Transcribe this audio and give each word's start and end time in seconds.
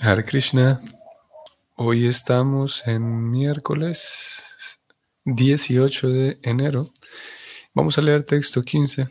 Hare 0.00 0.22
Krishna. 0.22 0.80
Hoy 1.74 2.06
estamos 2.06 2.86
en 2.86 3.32
miércoles 3.32 4.78
18 5.24 6.08
de 6.08 6.38
enero. 6.42 6.86
Vamos 7.74 7.98
a 7.98 8.02
leer 8.02 8.22
texto 8.22 8.62
15. 8.62 9.08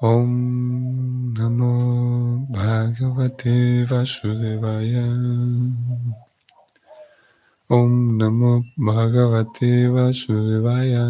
Om 0.00 1.34
Namo 1.34 2.46
Bhagavate 2.48 3.84
Vasudevaya. 3.84 5.04
Om 7.68 8.16
Namo 8.16 8.64
Bhagavate 8.76 9.88
Vasudevaya. 9.88 11.04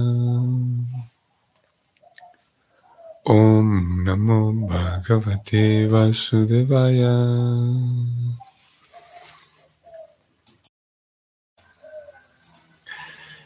Om 3.25 4.03
Namo 4.03 4.67
Bhagavate 4.67 5.87
Vasudevaya. 5.87 7.15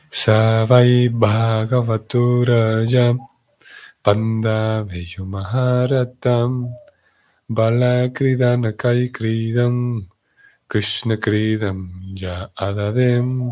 Savai 0.09 1.11
Bhagavatura 1.12 2.89
Panda 4.03 4.83
Veyo 4.89 5.29
Maharatam 5.29 6.73
Balakridana 7.51 8.73
Kai 8.79 9.11
Kridam 9.12 10.06
Krishna 10.67 11.19
Kridam 11.19 12.17
Ya 12.19 12.48
Adadem 12.59 13.51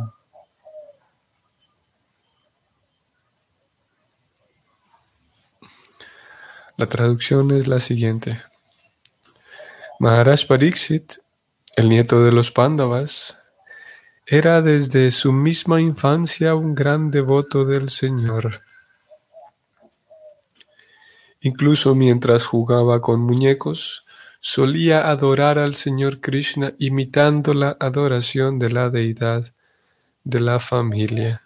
La 6.77 6.87
traducción 6.87 7.52
es 7.52 7.69
la 7.69 7.78
siguiente. 7.78 8.42
Maharaj 10.01 10.46
Pariksit, 10.48 11.15
el 11.77 11.88
nieto 11.88 12.24
de 12.24 12.32
los 12.32 12.51
Pándavas, 12.51 13.38
era 14.26 14.60
desde 14.60 15.13
su 15.13 15.32
misma 15.32 15.80
infancia 15.80 16.57
un 16.57 16.74
gran 16.74 17.13
devoto 17.13 17.65
del 17.65 17.90
Señor. 17.90 18.63
Incluso 21.43 21.95
mientras 21.95 22.45
jugaba 22.45 23.01
con 23.01 23.20
muñecos, 23.20 24.04
solía 24.41 25.09
adorar 25.09 25.60
al 25.60 25.74
Señor 25.74 26.20
Krishna 26.20 26.74
imitando 26.79 27.54
la 27.54 27.76
adoración 27.79 28.59
de 28.59 28.70
la 28.70 28.91
deidad 28.91 29.52
de 30.24 30.41
la 30.41 30.59
familia. 30.59 31.43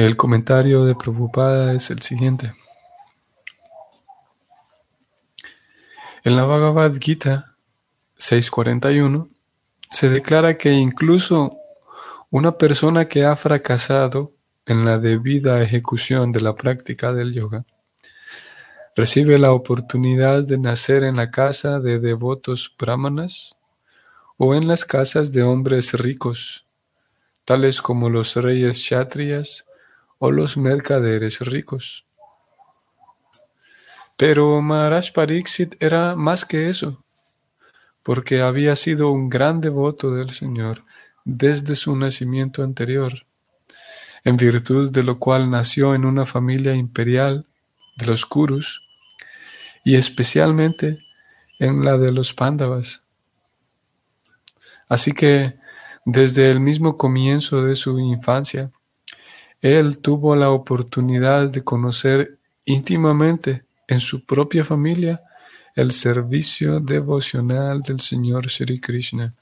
El 0.00 0.16
comentario 0.16 0.86
de 0.86 0.94
Prabhupada 0.94 1.74
es 1.74 1.90
el 1.90 2.00
siguiente. 2.00 2.54
En 6.24 6.36
la 6.36 6.44
Bhagavad 6.44 6.94
Gita 6.98 7.54
641 8.16 9.28
se 9.90 10.08
declara 10.08 10.56
que 10.56 10.72
incluso 10.72 11.58
una 12.30 12.56
persona 12.56 13.08
que 13.08 13.26
ha 13.26 13.36
fracasado 13.36 14.32
en 14.64 14.86
la 14.86 14.96
debida 14.96 15.62
ejecución 15.62 16.32
de 16.32 16.40
la 16.40 16.54
práctica 16.54 17.12
del 17.12 17.34
yoga 17.34 17.66
recibe 18.96 19.38
la 19.38 19.52
oportunidad 19.52 20.44
de 20.46 20.56
nacer 20.56 21.04
en 21.04 21.16
la 21.16 21.30
casa 21.30 21.78
de 21.78 21.98
devotos 21.98 22.74
brahmanas 22.78 23.58
o 24.38 24.54
en 24.54 24.66
las 24.66 24.86
casas 24.86 25.30
de 25.30 25.42
hombres 25.42 25.92
ricos, 25.92 26.64
tales 27.44 27.82
como 27.82 28.08
los 28.08 28.34
reyes 28.36 28.78
kshatriyas 28.78 29.66
o 30.20 30.30
los 30.30 30.56
mercaderes 30.58 31.40
ricos. 31.40 32.06
Pero 34.18 34.60
Maharaj 34.60 35.12
Pariksit 35.12 35.82
era 35.82 36.14
más 36.14 36.44
que 36.44 36.68
eso, 36.68 37.02
porque 38.02 38.42
había 38.42 38.76
sido 38.76 39.10
un 39.10 39.30
gran 39.30 39.62
devoto 39.62 40.14
del 40.14 40.28
Señor 40.30 40.84
desde 41.24 41.74
su 41.74 41.96
nacimiento 41.96 42.62
anterior, 42.62 43.24
en 44.22 44.36
virtud 44.36 44.92
de 44.92 45.02
lo 45.02 45.18
cual 45.18 45.50
nació 45.50 45.94
en 45.94 46.04
una 46.04 46.26
familia 46.26 46.74
imperial 46.74 47.46
de 47.96 48.06
los 48.06 48.26
Kurus 48.26 48.82
y 49.86 49.96
especialmente 49.96 50.98
en 51.58 51.82
la 51.82 51.96
de 51.96 52.12
los 52.12 52.34
Pándavas. 52.34 53.04
Así 54.86 55.12
que 55.12 55.54
desde 56.04 56.50
el 56.50 56.60
mismo 56.60 56.98
comienzo 56.98 57.64
de 57.64 57.74
su 57.74 57.98
infancia, 57.98 58.70
él 59.62 59.98
tuvo 59.98 60.34
la 60.36 60.50
oportunidad 60.50 61.48
de 61.48 61.62
conocer 61.62 62.38
íntimamente 62.64 63.64
en 63.88 64.00
su 64.00 64.24
propia 64.24 64.64
familia 64.64 65.22
el 65.74 65.92
servicio 65.92 66.80
devocional 66.80 67.82
del 67.82 68.00
Señor 68.00 68.50
Sri 68.50 68.80
Krishna. 68.80 69.34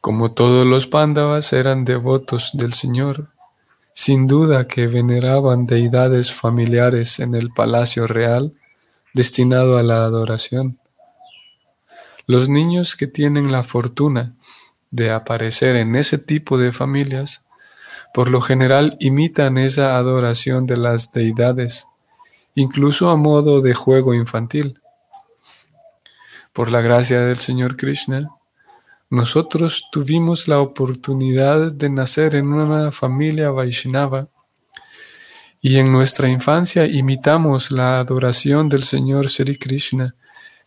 Como 0.00 0.32
todos 0.32 0.66
los 0.66 0.86
Pándavas 0.86 1.52
eran 1.52 1.84
devotos 1.84 2.50
del 2.54 2.72
Señor, 2.72 3.28
sin 3.92 4.26
duda 4.26 4.68
que 4.68 4.86
veneraban 4.86 5.66
deidades 5.66 6.32
familiares 6.32 7.18
en 7.18 7.34
el 7.34 7.50
palacio 7.50 8.06
real 8.06 8.52
destinado 9.12 9.76
a 9.76 9.82
la 9.82 10.04
adoración. 10.04 10.78
Los 12.26 12.48
niños 12.48 12.94
que 12.94 13.06
tienen 13.06 13.50
la 13.50 13.62
fortuna 13.62 14.34
de 14.90 15.10
aparecer 15.10 15.76
en 15.76 15.96
ese 15.96 16.18
tipo 16.18 16.58
de 16.58 16.72
familias 16.72 17.42
por 18.12 18.30
lo 18.30 18.40
general 18.40 18.96
imitan 19.00 19.58
esa 19.58 19.96
adoración 19.96 20.66
de 20.66 20.76
las 20.76 21.12
deidades, 21.12 21.86
incluso 22.54 23.10
a 23.10 23.16
modo 23.16 23.60
de 23.60 23.74
juego 23.74 24.14
infantil. 24.14 24.80
Por 26.52 26.70
la 26.70 26.80
gracia 26.80 27.20
del 27.20 27.36
Señor 27.36 27.76
Krishna, 27.76 28.30
nosotros 29.10 29.88
tuvimos 29.90 30.48
la 30.48 30.60
oportunidad 30.60 31.72
de 31.72 31.88
nacer 31.88 32.34
en 32.34 32.52
una 32.52 32.92
familia 32.92 33.50
Vaishnava 33.50 34.28
y 35.60 35.78
en 35.78 35.90
nuestra 35.92 36.28
infancia 36.28 36.86
imitamos 36.86 37.70
la 37.70 37.98
adoración 37.98 38.68
del 38.68 38.84
Señor 38.84 39.28
Sri 39.28 39.58
Krishna, 39.58 40.14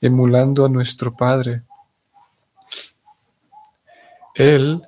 emulando 0.02 0.66
a 0.66 0.70
nuestro 0.70 1.16
Padre. 1.16 1.64
Él 4.34 4.82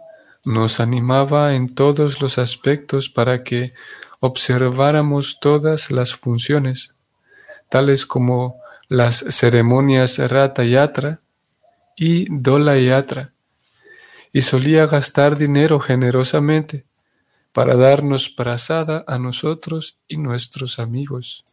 nos 0.46 0.80
animaba 0.80 1.56
en 1.56 1.74
todos 1.74 2.22
los 2.22 2.38
aspectos 2.38 3.10
para 3.10 3.44
que 3.44 3.74
observáramos 4.20 5.40
todas 5.40 5.92
las 5.92 6.16
funciones, 6.16 6.96
tales 7.70 8.06
como 8.06 8.56
las 8.90 9.18
ceremonias 9.30 10.20
Rata 10.20 10.64
Yatra 10.64 11.20
y 11.96 12.28
Dola 12.30 12.78
Yatra, 12.78 13.34
y 14.32 14.42
solía 14.42 14.88
gastar 14.88 15.38
dinero 15.38 15.80
generosamente 15.80 16.86
para 17.52 17.76
darnos 17.76 18.30
prasada 18.30 19.06
a 19.08 19.18
nosotros 19.20 19.98
y 20.08 20.18
nuestros 20.18 20.80
amigos. 20.80 21.46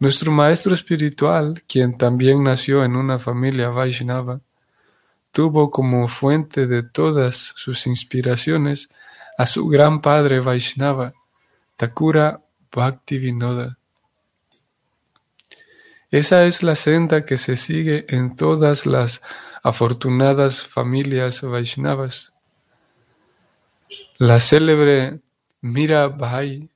Nuestro 0.00 0.32
maestro 0.32 0.74
espiritual, 0.74 1.62
quien 1.68 1.96
también 1.96 2.42
nació 2.42 2.84
en 2.84 2.96
una 2.96 3.18
familia 3.18 3.68
Vaishnava, 3.68 4.40
tuvo 5.34 5.72
como 5.72 6.06
fuente 6.06 6.68
de 6.68 6.84
todas 6.84 7.34
sus 7.56 7.88
inspiraciones 7.88 8.88
a 9.36 9.48
su 9.48 9.66
gran 9.66 10.00
padre 10.00 10.38
Vaishnava, 10.38 11.12
Thakura 11.76 12.40
Bhaktivinoda. 12.72 13.76
Esa 16.10 16.46
es 16.46 16.62
la 16.62 16.76
senda 16.76 17.26
que 17.26 17.36
se 17.36 17.56
sigue 17.56 18.06
en 18.08 18.36
todas 18.36 18.86
las 18.86 19.22
afortunadas 19.64 20.68
familias 20.68 21.42
Vaishnavas. 21.42 22.32
La 24.18 24.38
célebre 24.38 25.18
Mira 25.60 26.06
Bhai 26.06 26.70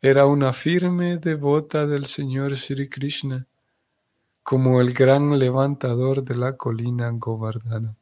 era 0.00 0.26
una 0.26 0.52
firme 0.52 1.18
devota 1.18 1.88
del 1.88 2.06
Señor 2.06 2.56
Sri 2.56 2.88
Krishna 2.88 3.48
como 4.50 4.80
el 4.80 4.92
gran 4.92 5.38
levantador 5.38 6.24
de 6.24 6.36
la 6.36 6.56
colina 6.56 7.08
Govardhana. 7.12 7.94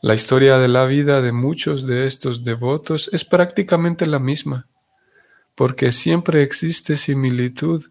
La 0.00 0.12
historia 0.12 0.58
de 0.58 0.66
la 0.66 0.86
vida 0.86 1.22
de 1.22 1.30
muchos 1.30 1.86
de 1.86 2.04
estos 2.04 2.42
devotos 2.42 3.08
es 3.12 3.24
prácticamente 3.24 4.04
la 4.06 4.18
misma, 4.18 4.66
porque 5.54 5.92
siempre 5.92 6.42
existe 6.42 6.96
similitud 6.96 7.84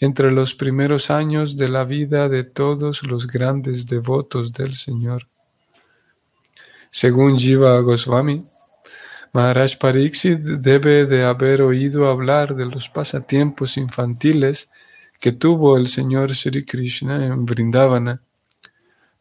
entre 0.00 0.32
los 0.32 0.56
primeros 0.56 1.12
años 1.12 1.56
de 1.56 1.68
la 1.68 1.84
vida 1.84 2.28
de 2.28 2.42
todos 2.42 3.04
los 3.04 3.28
grandes 3.28 3.86
devotos 3.86 4.52
del 4.52 4.74
Señor. 4.74 5.28
Según 6.90 7.38
Jiva 7.38 7.78
Goswami, 7.78 8.42
Maharaj 9.34 9.78
Pariksit 9.78 10.40
debe 10.40 11.06
de 11.06 11.24
haber 11.24 11.62
oído 11.62 12.10
hablar 12.10 12.54
de 12.54 12.66
los 12.66 12.90
pasatiempos 12.90 13.78
infantiles 13.78 14.70
que 15.20 15.32
tuvo 15.32 15.78
el 15.78 15.88
Señor 15.88 16.36
Sri 16.36 16.66
Krishna 16.66 17.24
en 17.24 17.46
Vrindavana, 17.46 18.20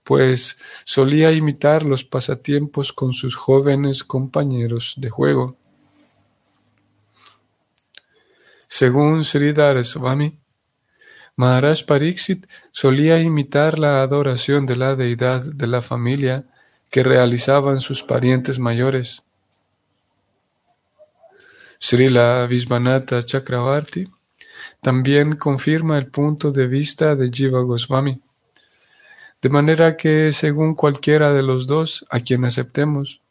pues 0.03 0.59
solía 0.83 1.31
imitar 1.31 1.83
los 1.83 2.03
pasatiempos 2.03 2.91
con 2.91 3.13
sus 3.13 3.35
jóvenes 3.35 4.03
compañeros 4.03 4.95
de 4.97 5.09
juego. 5.09 5.55
Según 8.67 9.23
Sridhar 9.23 9.81
Swami, 9.85 10.37
Maharaj 11.37 11.85
Pariksit 11.85 12.47
solía 12.71 13.21
imitar 13.21 13.79
la 13.79 14.01
adoración 14.01 14.65
de 14.65 14.75
la 14.75 14.95
deidad 14.95 15.41
de 15.41 15.67
la 15.67 15.81
familia 15.81 16.43
que 16.89 17.03
realizaban 17.03 17.79
sus 17.79 18.03
parientes 18.03 18.59
mayores. 18.59 19.23
Srila 21.83 22.45
Visvanatha 22.45 23.23
Chakravarti 23.23 24.07
también 24.81 25.35
confirma 25.35 25.97
el 25.97 26.05
punto 26.05 26.51
de 26.51 26.67
vista 26.67 27.15
de 27.15 27.31
Jiva 27.31 27.61
Goswami. 27.61 28.21
De 29.41 29.49
manera 29.49 29.97
que, 29.97 30.31
según 30.31 30.75
cualquiera 30.75 31.33
de 31.33 31.41
los 31.41 31.65
dos, 31.65 32.05
a 32.11 32.19
quien 32.19 32.45
aceptemos, 32.45 33.21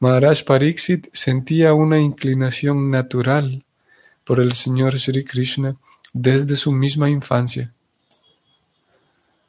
Maharaj 0.00 0.44
Pariksit 0.44 1.08
sentía 1.14 1.72
una 1.72 1.98
inclinación 1.98 2.90
natural 2.90 3.64
por 4.22 4.38
el 4.38 4.52
Señor 4.52 5.00
Sri 5.00 5.24
Krishna 5.24 5.74
desde 6.12 6.56
su 6.56 6.72
misma 6.72 7.08
infancia. 7.08 7.72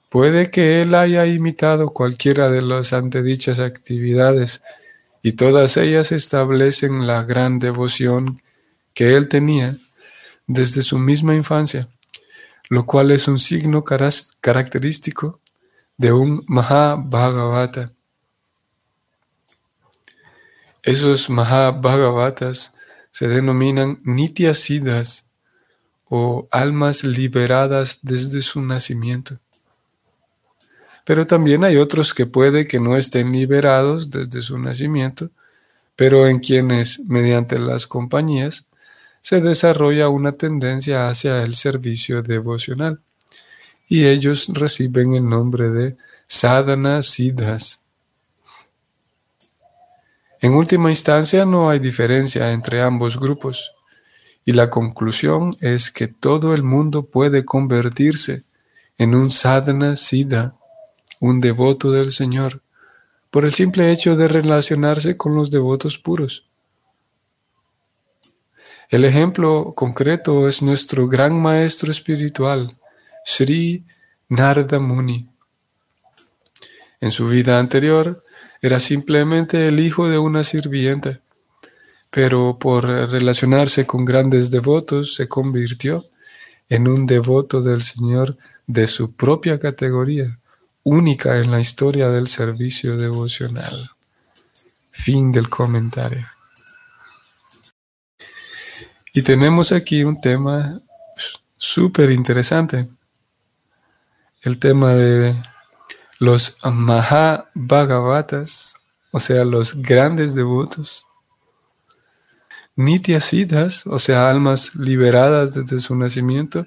Puede 0.08 0.50
que 0.50 0.82
él 0.82 0.96
haya 0.96 1.26
imitado 1.26 1.90
cualquiera 1.90 2.50
de 2.50 2.62
las 2.62 2.94
antedichas 2.94 3.60
actividades 3.60 4.64
y 5.22 5.34
todas 5.34 5.78
ellas 5.78 6.12
establecen 6.12 7.06
la 7.08 7.24
gran 7.24 7.60
devoción 7.60 8.42
que 8.94 9.16
él 9.16 9.28
tenía 9.28 9.76
desde 10.48 10.82
su 10.82 10.98
misma 10.98 11.36
infancia, 11.36 11.90
lo 12.70 12.86
cual 12.86 13.12
es 13.12 13.28
un 13.28 13.40
signo 13.40 13.84
característico 13.84 15.40
de 15.98 16.14
un 16.14 16.44
Mahabhagavata. 16.48 17.92
Esos 20.82 21.30
Mahabhagavatas 21.30 22.74
se 23.12 23.28
denominan 23.28 24.00
Nityasiddhas 24.04 25.30
o 26.06 26.48
almas 26.52 27.04
liberadas 27.04 28.00
desde 28.02 28.42
su 28.42 28.62
nacimiento. 28.62 29.40
Pero 31.10 31.26
también 31.26 31.64
hay 31.64 31.78
otros 31.78 32.14
que 32.14 32.28
puede 32.28 32.68
que 32.68 32.80
no 32.80 32.96
estén 32.96 33.32
liberados 33.32 34.12
desde 34.12 34.44
su 34.44 34.60
nacimiento, 34.60 35.32
pero 35.96 36.28
en 36.28 36.38
quienes, 36.38 37.00
mediante 37.00 37.58
las 37.58 37.88
compañías, 37.88 38.68
se 39.24 39.42
desarrolla 39.42 40.10
una 40.10 40.34
tendencia 40.34 41.10
hacia 41.10 41.42
el 41.42 41.56
servicio 41.56 42.22
devocional. 42.22 43.00
Y 43.88 44.06
ellos 44.06 44.50
reciben 44.54 45.16
el 45.16 45.28
nombre 45.28 45.72
de 45.72 45.98
sadhana 46.28 47.02
siddhas. 47.02 47.82
En 50.42 50.54
última 50.54 50.92
instancia 50.92 51.44
no 51.44 51.72
hay 51.72 51.80
diferencia 51.80 52.52
entre 52.52 52.84
ambos 52.84 53.20
grupos. 53.20 53.72
Y 54.46 54.52
la 54.52 54.70
conclusión 54.70 55.50
es 55.60 55.90
que 55.90 56.08
todo 56.08 56.54
el 56.54 56.62
mundo 56.62 57.02
puede 57.02 57.46
convertirse 57.46 58.44
en 59.00 59.16
un 59.16 59.32
sadhana 59.32 59.96
siddha, 59.96 60.54
un 61.20 61.40
devoto 61.40 61.92
del 61.92 62.12
Señor, 62.12 62.62
por 63.30 63.46
el 63.46 63.54
simple 63.54 63.92
hecho 63.92 64.16
de 64.16 64.28
relacionarse 64.28 65.18
con 65.18 65.36
los 65.36 65.52
devotos 65.52 65.98
puros. 65.98 66.48
El 68.90 69.06
ejemplo 69.06 69.74
concreto 69.76 70.48
es 70.48 70.64
nuestro 70.64 71.08
gran 71.08 71.40
maestro 71.40 71.92
espiritual, 71.92 72.76
Sri 73.24 73.84
Narada 74.30 74.80
Muni. 74.80 75.28
En 77.00 77.12
su 77.12 77.28
vida 77.28 77.60
anterior 77.60 78.24
era 78.62 78.80
simplemente 78.80 79.68
el 79.68 79.80
hijo 79.80 80.10
de 80.10 80.18
una 80.18 80.44
sirvienta, 80.44 81.20
pero 82.10 82.58
por 82.60 82.86
relacionarse 82.86 83.86
con 83.86 84.06
grandes 84.06 84.50
devotos 84.50 85.14
se 85.14 85.28
convirtió 85.28 86.06
en 86.68 86.88
un 86.88 87.06
devoto 87.06 87.62
del 87.62 87.84
Señor 87.84 88.38
de 88.66 88.88
su 88.88 89.14
propia 89.14 89.60
categoría, 89.60 90.39
única 90.90 91.38
en 91.38 91.52
la 91.52 91.60
historia 91.60 92.10
del 92.10 92.28
servicio 92.28 92.98
devocional. 92.98 93.92
Fin 94.92 95.32
del 95.32 95.50
comentario. 95.50 96.28
Y 99.14 99.22
tenemos 99.22 99.72
aquí 99.72 100.04
un 100.04 100.20
tema 100.20 100.82
súper 101.58 102.12
interesante 102.12 102.88
el 104.44 104.58
tema 104.58 104.94
de 104.94 105.36
los 106.18 106.58
Mahabhagavatas, 106.64 108.78
o 109.12 109.20
sea, 109.20 109.44
los 109.44 109.82
grandes 109.82 110.34
devotos. 110.34 111.06
Siddhas, 113.20 113.86
o 113.86 114.00
sea, 114.00 114.30
almas 114.30 114.76
liberadas 114.76 115.54
desde 115.54 115.80
su 115.80 115.94
nacimiento, 115.96 116.66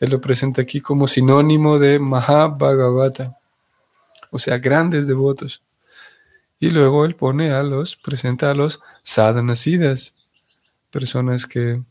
él 0.00 0.10
lo 0.10 0.20
presenta 0.20 0.62
aquí 0.62 0.80
como 0.80 1.06
sinónimo 1.06 1.78
de 1.78 1.98
Mahabhagavata, 1.98 3.36
o 4.30 4.38
sea, 4.38 4.58
grandes 4.58 5.06
devotos. 5.06 5.62
Y 6.58 6.70
luego 6.70 7.04
él 7.04 7.14
pone 7.14 7.52
a 7.52 7.62
los, 7.62 7.96
presenta 7.96 8.50
a 8.50 8.54
los 8.54 8.80
sadhanasidas, 9.02 10.16
personas 10.90 11.46
que 11.46 11.82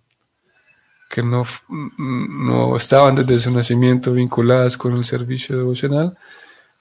que 1.10 1.24
no, 1.24 1.46
no 1.98 2.76
estaban 2.76 3.16
desde 3.16 3.40
su 3.40 3.52
nacimiento 3.52 4.14
vinculadas 4.14 4.78
con 4.78 4.94
el 4.94 5.06
servicio 5.06 5.58
devocional, 5.58 6.18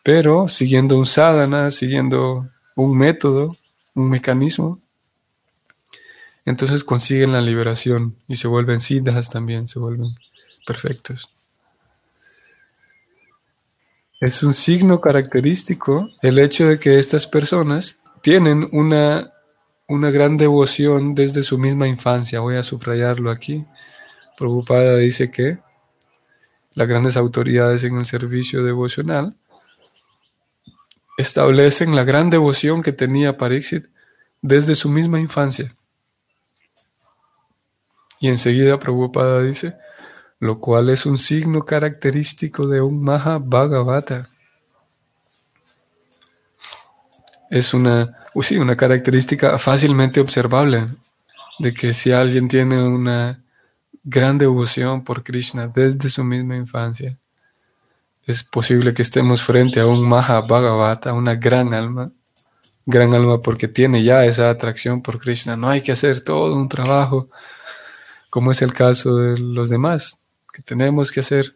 pero 0.02 0.48
siguiendo 0.48 0.98
un 0.98 1.06
sadhana, 1.06 1.70
siguiendo 1.70 2.48
un 2.74 2.98
método, 2.98 3.56
un 3.94 4.10
mecanismo, 4.10 4.80
entonces 6.44 6.84
consiguen 6.84 7.32
la 7.32 7.40
liberación 7.40 8.16
y 8.28 8.36
se 8.36 8.48
vuelven 8.48 8.80
siddhas 8.80 9.30
también, 9.30 9.68
se 9.68 9.78
vuelven 9.78 10.08
perfectos. 10.66 11.30
Es 14.20 14.42
un 14.42 14.54
signo 14.54 15.00
característico 15.00 16.08
el 16.22 16.38
hecho 16.38 16.66
de 16.66 16.78
que 16.78 16.98
estas 16.98 17.26
personas 17.26 18.00
tienen 18.22 18.68
una, 18.72 19.32
una 19.86 20.10
gran 20.10 20.38
devoción 20.38 21.14
desde 21.14 21.42
su 21.42 21.58
misma 21.58 21.88
infancia. 21.88 22.40
Voy 22.40 22.56
a 22.56 22.62
subrayarlo 22.62 23.30
aquí. 23.30 23.66
Prabhupada 24.38 24.96
dice 24.96 25.30
que 25.30 25.58
las 26.72 26.88
grandes 26.88 27.16
autoridades 27.16 27.84
en 27.84 27.96
el 27.96 28.06
servicio 28.06 28.64
devocional 28.64 29.34
establecen 31.16 31.94
la 31.94 32.04
gran 32.04 32.30
devoción 32.30 32.82
que 32.82 32.92
tenía 32.92 33.36
Pariksit 33.36 33.86
desde 34.40 34.74
su 34.74 34.88
misma 34.88 35.20
infancia. 35.20 35.74
Y 38.20 38.28
enseguida 38.28 38.78
Prabhupada 38.78 39.42
dice, 39.42 39.76
lo 40.40 40.58
cual 40.58 40.90
es 40.90 41.06
un 41.06 41.18
signo 41.18 41.64
característico 41.64 42.66
de 42.66 42.80
un 42.80 43.02
Mahabhagavata. 43.02 44.28
Es 47.50 47.72
una, 47.74 48.16
una 48.34 48.76
característica 48.76 49.58
fácilmente 49.58 50.20
observable 50.20 50.88
de 51.58 51.72
que 51.72 51.94
si 51.94 52.12
alguien 52.12 52.48
tiene 52.48 52.82
una 52.82 53.40
gran 54.02 54.36
devoción 54.36 55.02
por 55.02 55.22
Krishna 55.22 55.68
desde 55.68 56.10
su 56.10 56.22
misma 56.24 56.56
infancia. 56.56 57.18
Es 58.26 58.44
posible 58.44 58.92
que 58.92 59.02
estemos 59.02 59.42
frente 59.42 59.80
a 59.80 59.86
un 59.86 60.06
Mahabhagavata, 60.06 61.12
una 61.12 61.34
gran 61.34 61.72
alma, 61.74 62.10
gran 62.86 63.14
alma 63.14 63.40
porque 63.40 63.68
tiene 63.68 64.02
ya 64.02 64.24
esa 64.24 64.50
atracción 64.50 65.02
por 65.02 65.18
Krishna. 65.18 65.56
No 65.56 65.68
hay 65.68 65.80
que 65.80 65.92
hacer 65.92 66.22
todo 66.22 66.54
un 66.54 66.68
trabajo, 66.68 67.28
como 68.30 68.52
es 68.52 68.62
el 68.62 68.74
caso 68.74 69.16
de 69.16 69.38
los 69.38 69.70
demás, 69.70 70.23
que 70.54 70.62
tenemos 70.62 71.10
que 71.10 71.20
hacer 71.20 71.52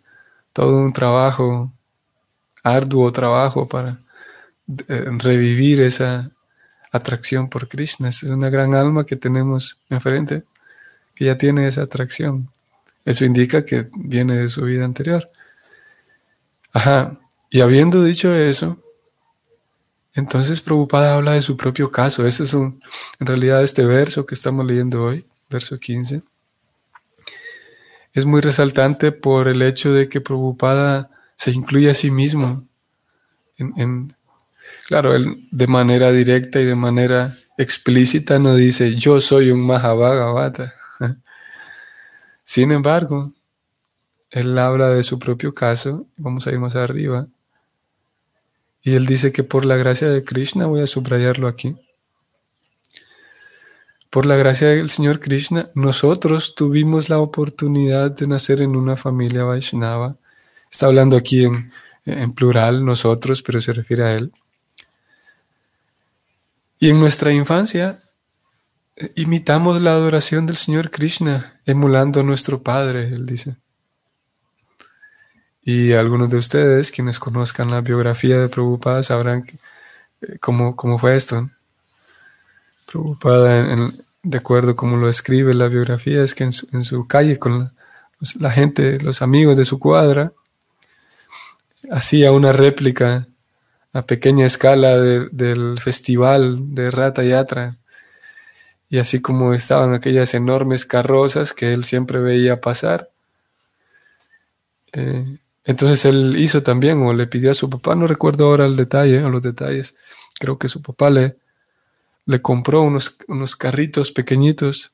todo 0.52 0.76
un 0.76 0.92
trabajo, 0.92 1.72
arduo 2.64 3.12
trabajo 3.12 3.68
para 3.68 3.96
eh, 4.88 5.04
revivir 5.18 5.80
esa 5.80 6.30
atracción 6.90 7.48
por 7.48 7.68
Krishna. 7.68 8.08
Es 8.08 8.24
una 8.24 8.50
gran 8.50 8.74
alma 8.74 9.06
que 9.06 9.14
tenemos 9.14 9.78
enfrente 9.88 10.42
que 11.14 11.26
ya 11.26 11.38
tiene 11.38 11.68
esa 11.68 11.82
atracción. 11.82 12.48
Eso 13.04 13.24
indica 13.24 13.64
que 13.64 13.88
viene 13.94 14.36
de 14.36 14.48
su 14.48 14.62
vida 14.62 14.84
anterior. 14.84 15.30
Ajá. 16.72 17.16
Y 17.50 17.60
habiendo 17.60 18.02
dicho 18.02 18.34
eso, 18.34 18.78
entonces 20.14 20.60
Prabhupada 20.60 21.14
habla 21.14 21.32
de 21.34 21.42
su 21.42 21.56
propio 21.56 21.90
caso. 21.92 22.26
Ese 22.26 22.42
es 22.42 22.52
en 22.52 22.80
realidad 23.20 23.62
este 23.62 23.84
verso 23.84 24.26
que 24.26 24.34
estamos 24.34 24.66
leyendo 24.66 25.04
hoy, 25.04 25.24
verso 25.48 25.78
15. 25.78 26.20
Es 28.12 28.24
muy 28.24 28.40
resaltante 28.40 29.12
por 29.12 29.48
el 29.48 29.62
hecho 29.62 29.92
de 29.92 30.08
que 30.08 30.20
Prabhupada 30.20 31.10
se 31.36 31.52
incluye 31.52 31.90
a 31.90 31.94
sí 31.94 32.10
mismo. 32.10 32.64
En, 33.58 34.14
claro, 34.86 35.14
él 35.14 35.46
de 35.50 35.66
manera 35.66 36.10
directa 36.12 36.60
y 36.60 36.64
de 36.64 36.74
manera 36.74 37.36
explícita 37.56 38.38
no 38.38 38.54
dice 38.54 38.94
yo 38.94 39.20
soy 39.20 39.50
un 39.50 39.66
Mahabhagavata. 39.66 40.74
Sin 42.44 42.72
embargo, 42.72 43.32
él 44.30 44.58
habla 44.58 44.90
de 44.90 45.02
su 45.02 45.18
propio 45.18 45.54
caso, 45.54 46.06
vamos 46.16 46.46
a 46.46 46.52
ir 46.52 46.58
más 46.58 46.76
arriba, 46.76 47.26
Y 48.82 48.94
él 48.94 49.06
dice 49.06 49.32
que 49.32 49.42
por 49.42 49.64
la 49.64 49.76
gracia 49.76 50.08
de 50.08 50.24
Krishna, 50.24 50.66
voy 50.66 50.80
a 50.80 50.86
subrayarlo 50.86 51.48
aquí, 51.48 51.76
por 54.10 54.24
la 54.24 54.36
gracia 54.36 54.68
del 54.68 54.90
Señor 54.90 55.20
Krishna, 55.20 55.68
nosotros 55.74 56.54
tuvimos 56.54 57.08
la 57.08 57.18
oportunidad 57.18 58.10
de 58.10 58.26
nacer 58.26 58.62
en 58.62 58.74
una 58.74 58.96
familia 58.96 59.44
Vaishnava. 59.44 60.16
Está 60.70 60.86
hablando 60.86 61.16
aquí 61.16 61.46
en, 62.06 62.32
plural, 62.32 62.84
nosotros, 62.84 63.42
pero 63.42 63.60
se 63.60 63.72
refiere 63.72 64.02
a 64.04 64.12
él. 64.12 64.32
Y 66.78 66.90
en 66.90 67.00
nuestra 67.00 67.32
infancia 67.32 67.98
eh, 68.96 69.12
imitamos 69.16 69.82
la 69.82 69.92
adoración 69.92 70.46
del 70.46 70.56
Señor 70.56 70.90
Krishna, 70.90 71.60
emulando 71.66 72.20
a 72.20 72.22
nuestro 72.22 72.62
Padre, 72.62 73.08
él 73.08 73.26
dice. 73.26 73.56
Y 75.62 75.92
algunos 75.92 76.30
de 76.30 76.38
ustedes, 76.38 76.90
quienes 76.90 77.18
conozcan 77.18 77.70
la 77.70 77.82
biografía 77.82 78.40
de 78.40 78.48
Prabhupada, 78.48 79.02
sabrán 79.02 79.44
eh, 80.22 80.38
cómo, 80.40 80.74
cómo, 80.76 80.98
fue 80.98 81.14
esto. 81.14 81.50
Prabhupada, 82.90 83.76
de 84.22 84.38
acuerdo 84.38 84.74
como 84.74 84.96
lo 84.96 85.08
escribe 85.08 85.52
la 85.52 85.68
biografía, 85.68 86.22
es 86.22 86.34
que 86.34 86.44
en 86.44 86.52
su, 86.52 87.06
calle 87.06 87.38
con 87.38 87.70
la, 88.40 88.50
gente, 88.50 88.98
los 89.00 89.20
amigos 89.20 89.56
de 89.56 89.66
su 89.66 89.78
cuadra, 89.78 90.32
hacía 91.90 92.32
una 92.32 92.52
réplica 92.52 93.26
a 93.92 94.02
pequeña 94.02 94.46
escala 94.46 94.96
del 94.98 95.78
festival 95.80 96.74
de 96.74 96.90
Rata 96.90 97.22
Yatra. 97.22 97.76
Y 98.90 98.98
así 98.98 99.20
como 99.20 99.52
estaban 99.52 99.92
aquellas 99.92 100.32
enormes 100.32 100.86
carrozas 100.86 101.52
que 101.52 101.72
él 101.74 101.84
siempre 101.84 102.20
veía 102.20 102.62
pasar, 102.62 103.10
eh, 104.92 105.38
entonces 105.64 106.06
él 106.06 106.36
hizo 106.38 106.62
también, 106.62 107.02
o 107.02 107.12
le 107.12 107.26
pidió 107.26 107.50
a 107.50 107.54
su 107.54 107.68
papá, 107.68 107.94
no 107.94 108.06
recuerdo 108.06 108.46
ahora 108.46 108.64
el 108.64 108.76
detalle, 108.76 109.22
o 109.22 109.28
los 109.28 109.42
detalles, 109.42 109.94
creo 110.40 110.58
que 110.58 110.70
su 110.70 110.80
papá 110.80 111.10
le, 111.10 111.36
le 112.28 112.42
compró 112.42 112.82
unos, 112.82 113.16
unos 113.26 113.56
carritos 113.56 114.12
pequeñitos 114.12 114.92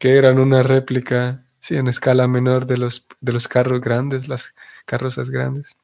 que 0.00 0.18
eran 0.18 0.40
una 0.40 0.64
réplica, 0.64 1.44
sí, 1.60 1.76
en 1.76 1.86
escala 1.86 2.26
menor 2.26 2.66
de 2.66 2.78
los, 2.78 3.06
de 3.20 3.32
los 3.32 3.46
carros 3.46 3.80
grandes, 3.80 4.26
las 4.26 4.56
carrozas 4.84 5.30
grandes. 5.30 5.76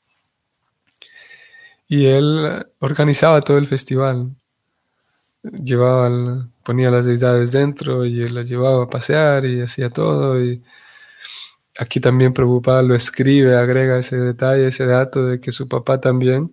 Y 1.86 2.06
él 2.06 2.66
organizaba 2.80 3.40
todo 3.40 3.58
el 3.58 3.68
festival. 3.68 4.34
Llevaba, 5.44 6.48
ponía 6.64 6.90
las 6.90 7.06
deidades 7.06 7.52
dentro 7.52 8.04
y 8.04 8.22
él 8.22 8.34
las 8.34 8.48
llevaba 8.48 8.82
a 8.82 8.88
pasear 8.88 9.44
y 9.44 9.60
hacía 9.60 9.90
todo. 9.90 10.42
Y 10.42 10.60
aquí 11.78 12.00
también 12.00 12.34
Prabhupada 12.34 12.82
lo 12.82 12.96
escribe, 12.96 13.56
agrega 13.56 13.96
ese 13.96 14.16
detalle, 14.16 14.66
ese 14.66 14.86
dato 14.86 15.24
de 15.24 15.38
que 15.40 15.52
su 15.52 15.68
papá 15.68 16.00
también 16.00 16.52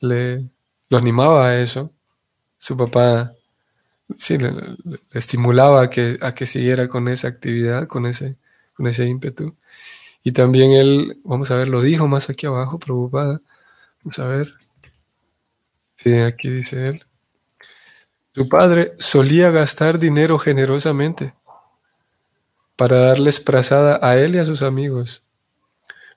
le 0.00 0.48
lo 0.88 0.96
animaba 0.98 1.48
a 1.48 1.60
eso. 1.60 1.92
Su 2.58 2.76
papá 2.76 3.34
sí, 4.18 4.38
le, 4.38 4.50
estimulaba 5.12 5.82
a 5.82 5.90
que, 5.90 6.18
a 6.20 6.34
que 6.34 6.46
siguiera 6.46 6.88
con 6.88 7.08
esa 7.08 7.28
actividad, 7.28 7.86
con 7.88 8.06
ese, 8.06 8.36
con 8.74 8.86
ese 8.86 9.06
ímpetu. 9.06 9.56
Y 10.22 10.32
también 10.32 10.72
él, 10.72 11.18
vamos 11.24 11.50
a 11.50 11.56
ver, 11.56 11.68
lo 11.68 11.82
dijo 11.82 12.08
más 12.08 12.30
aquí 12.30 12.46
abajo, 12.46 12.78
Prabhupada. 12.78 13.40
Vamos 14.02 14.18
a 14.18 14.26
ver. 14.26 14.54
Sí, 15.96 16.14
aquí 16.14 16.50
dice 16.50 16.88
él. 16.88 17.04
Su 18.34 18.48
padre 18.48 18.94
solía 18.98 19.50
gastar 19.50 19.98
dinero 19.98 20.38
generosamente 20.38 21.34
para 22.76 22.96
darles 22.96 23.40
prazada 23.40 24.00
a 24.02 24.16
él 24.16 24.34
y 24.34 24.38
a 24.38 24.44
sus 24.44 24.62
amigos. 24.62 25.22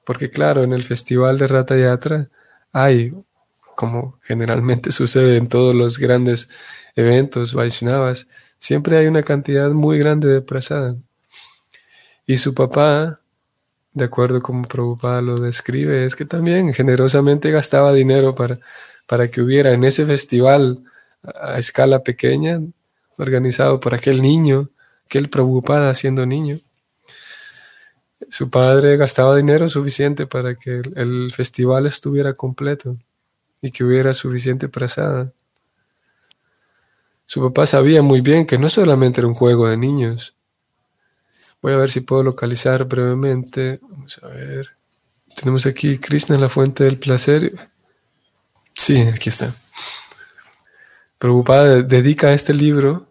Porque 0.03 0.29
claro, 0.29 0.63
en 0.63 0.74
el 0.74 0.84
festival 0.84 1.38
de 1.38 1.48
Rata 1.48 1.77
Yatra 1.77 2.29
hay, 2.72 3.13
como 3.75 4.20
generalmente 4.24 4.91
sucede 4.94 5.38
en 5.38 5.48
todos 5.48 5.75
los 5.75 6.00
grandes 6.00 6.50
eventos 6.98 7.54
Vaishnavas, 7.54 8.27
siempre 8.58 8.98
hay 8.98 9.08
una 9.08 9.24
cantidad 9.24 9.72
muy 9.72 9.98
grande 10.00 10.27
de 10.27 10.42
prazada. 10.42 10.98
Y 12.25 12.38
su 12.38 12.54
papá, 12.54 13.22
de 13.94 14.04
acuerdo 14.04 14.42
como 14.42 14.68
Prabhupada 14.68 15.22
lo 15.22 15.38
describe, 15.39 16.06
es 16.06 16.18
que 16.18 16.25
también 16.25 16.74
generosamente 16.74 17.51
gastaba 17.51 17.94
dinero 17.94 18.36
para 18.36 18.60
para 19.08 19.30
que 19.30 19.42
hubiera 19.42 19.74
en 19.74 19.84
ese 19.84 20.06
festival 20.06 20.84
a 21.24 21.58
escala 21.58 22.04
pequeña, 22.04 22.60
organizado 23.18 23.80
por 23.80 23.96
aquel 23.96 24.22
niño, 24.22 24.70
aquel 25.06 25.30
preocupado 25.30 25.92
siendo 25.96 26.25
niño. 26.25 26.60
Su 28.30 28.50
padre 28.50 28.98
gastaba 28.98 29.36
dinero 29.36 29.70
suficiente 29.70 30.27
para 30.27 30.56
que 30.56 30.82
el, 30.96 31.32
festival 31.34 31.88
estuviera 31.88 32.34
completo 32.34 32.98
y 33.62 33.72
que 33.72 33.84
hubiera 33.84 34.13
suficiente 34.13 34.68
prasada. 34.68 35.32
Su 37.27 37.41
papá 37.41 37.67
sabía 37.67 38.01
muy 38.01 38.22
bien 38.22 38.46
que 38.46 38.57
no 38.57 38.69
solamente 38.69 39.19
era 39.19 39.27
un 39.27 39.34
juego 39.34 39.67
de 39.67 39.75
niños. 39.75 40.34
Voy 41.62 41.74
a 41.74 41.77
ver 41.77 41.91
si 41.91 42.00
puedo 42.00 42.24
localizar 42.24 42.86
brevemente. 42.86 43.81
Vamos 43.81 44.17
a 44.24 44.27
ver. 44.27 44.69
Tenemos 45.36 45.65
aquí 45.65 45.98
Krishna, 45.98 46.38
la 46.38 46.48
fuente 46.48 46.86
del 46.86 46.98
placer. 46.98 47.51
Sí, 48.74 49.01
aquí 49.01 49.27
está. 49.27 49.53
Preocupada 51.19 51.81
dedica 51.81 52.31
este 52.31 52.53
libro 52.53 53.07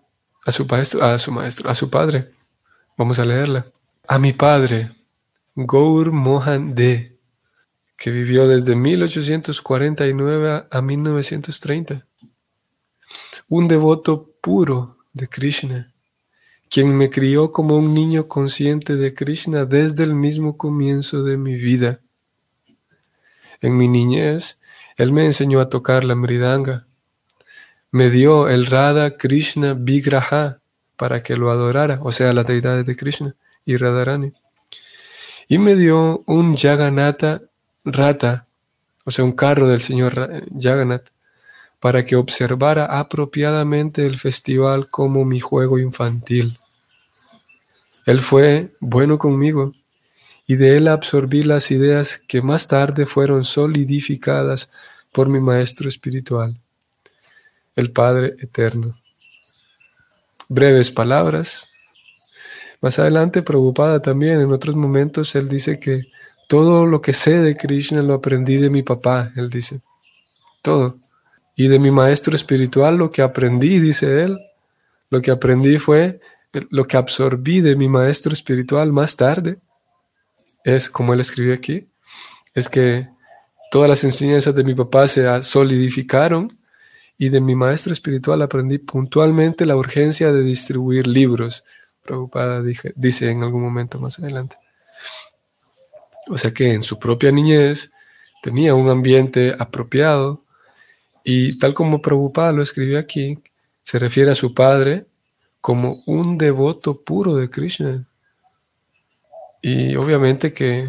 a 0.46 0.50
su 0.50 0.64
maestro, 0.64 1.04
a 1.04 1.18
su 1.18 1.30
maestro, 1.30 1.68
a 1.68 1.74
su 1.74 1.90
padre. 1.90 2.30
Vamos 2.96 3.18
a 3.18 3.26
leerla. 3.26 3.66
A 4.08 4.18
mi 4.18 4.32
padre, 4.32 4.92
Gaur 5.54 6.10
Mohan 6.10 6.74
De, 6.74 7.18
que 7.98 8.10
vivió 8.10 8.48
desde 8.48 8.76
1849 8.76 10.64
a 10.70 10.80
1930. 10.80 12.05
Un 13.48 13.68
devoto 13.68 14.28
puro 14.40 14.96
de 15.12 15.28
Krishna, 15.28 15.92
quien 16.68 16.96
me 16.96 17.10
crió 17.10 17.52
como 17.52 17.76
un 17.76 17.94
niño 17.94 18.26
consciente 18.26 18.96
de 18.96 19.14
Krishna 19.14 19.64
desde 19.64 20.02
el 20.02 20.14
mismo 20.14 20.56
comienzo 20.56 21.22
de 21.22 21.36
mi 21.36 21.54
vida. 21.54 22.00
En 23.60 23.76
mi 23.76 23.86
niñez, 23.86 24.60
él 24.96 25.12
me 25.12 25.26
enseñó 25.26 25.60
a 25.60 25.70
tocar 25.70 26.02
la 26.02 26.16
mridanga. 26.16 26.86
Me 27.92 28.10
dio 28.10 28.48
el 28.48 28.66
Radha 28.66 29.16
Krishna 29.16 29.74
Vigraha 29.74 30.58
para 30.96 31.22
que 31.22 31.36
lo 31.36 31.52
adorara, 31.52 32.00
o 32.02 32.10
sea, 32.10 32.32
las 32.32 32.48
deidades 32.48 32.84
de 32.84 32.96
Krishna 32.96 33.36
y 33.64 33.76
Radharani. 33.76 34.32
Y 35.46 35.58
me 35.58 35.76
dio 35.76 36.24
un 36.26 36.56
Jagannatha 36.56 37.42
Rata, 37.84 38.48
o 39.04 39.12
sea, 39.12 39.24
un 39.24 39.32
carro 39.32 39.68
del 39.68 39.82
señor 39.82 40.42
Jagannath, 40.60 41.10
para 41.80 42.04
que 42.04 42.16
observara 42.16 42.86
apropiadamente 42.86 44.06
el 44.06 44.16
festival 44.16 44.88
como 44.88 45.24
mi 45.24 45.40
juego 45.40 45.78
infantil. 45.78 46.56
Él 48.06 48.20
fue 48.20 48.70
bueno 48.80 49.18
conmigo 49.18 49.72
y 50.46 50.56
de 50.56 50.76
él 50.76 50.88
absorbí 50.88 51.42
las 51.42 51.70
ideas 51.70 52.18
que 52.18 52.40
más 52.40 52.68
tarde 52.68 53.04
fueron 53.04 53.44
solidificadas 53.44 54.70
por 55.12 55.28
mi 55.28 55.40
Maestro 55.40 55.88
espiritual, 55.88 56.56
el 57.74 57.90
Padre 57.90 58.36
Eterno. 58.38 58.96
Breves 60.48 60.92
palabras. 60.92 61.68
Más 62.80 62.98
adelante, 62.98 63.42
preocupada 63.42 64.00
también, 64.00 64.40
en 64.40 64.52
otros 64.52 64.76
momentos, 64.76 65.34
él 65.34 65.48
dice 65.48 65.80
que 65.80 66.02
todo 66.46 66.86
lo 66.86 67.00
que 67.00 67.12
sé 67.12 67.40
de 67.40 67.56
Krishna 67.56 68.02
lo 68.02 68.14
aprendí 68.14 68.56
de 68.58 68.70
mi 68.70 68.82
papá, 68.82 69.32
él 69.34 69.50
dice. 69.50 69.80
Todo. 70.62 70.94
Y 71.56 71.68
de 71.68 71.78
mi 71.78 71.90
maestro 71.90 72.36
espiritual 72.36 72.96
lo 72.96 73.10
que 73.10 73.22
aprendí, 73.22 73.80
dice 73.80 74.22
él, 74.22 74.38
lo 75.10 75.22
que 75.22 75.30
aprendí 75.30 75.78
fue 75.78 76.20
lo 76.70 76.86
que 76.86 76.96
absorbí 76.96 77.60
de 77.60 77.76
mi 77.76 77.88
maestro 77.88 78.32
espiritual 78.32 78.92
más 78.92 79.16
tarde 79.16 79.58
es, 80.64 80.88
como 80.88 81.14
él 81.14 81.20
escribió 81.20 81.54
aquí, 81.54 81.86
es 82.54 82.68
que 82.68 83.08
todas 83.70 83.88
las 83.88 84.04
enseñanzas 84.04 84.54
de 84.54 84.64
mi 84.64 84.74
papá 84.74 85.06
se 85.08 85.42
solidificaron 85.42 86.58
y 87.18 87.28
de 87.28 87.40
mi 87.40 87.54
maestro 87.54 87.92
espiritual 87.92 88.42
aprendí 88.42 88.78
puntualmente 88.78 89.66
la 89.66 89.76
urgencia 89.76 90.32
de 90.32 90.42
distribuir 90.42 91.06
libros. 91.06 91.64
Preocupada 92.02 92.62
dice 92.62 93.30
en 93.30 93.42
algún 93.42 93.62
momento 93.62 93.98
más 93.98 94.18
adelante. 94.18 94.56
O 96.28 96.38
sea 96.38 96.52
que 96.52 96.72
en 96.72 96.82
su 96.82 96.98
propia 96.98 97.30
niñez 97.30 97.92
tenía 98.42 98.74
un 98.74 98.88
ambiente 98.88 99.54
apropiado 99.58 100.45
y 101.28 101.58
tal 101.58 101.74
como 101.74 102.00
Prabhupada 102.00 102.52
lo 102.52 102.62
escribió 102.62 103.00
aquí, 103.00 103.36
se 103.82 103.98
refiere 103.98 104.30
a 104.30 104.36
su 104.36 104.54
padre 104.54 105.06
como 105.60 105.96
un 106.06 106.38
devoto 106.38 107.02
puro 107.02 107.34
de 107.34 107.50
Krishna. 107.50 108.06
Y 109.60 109.96
obviamente 109.96 110.52
que 110.52 110.88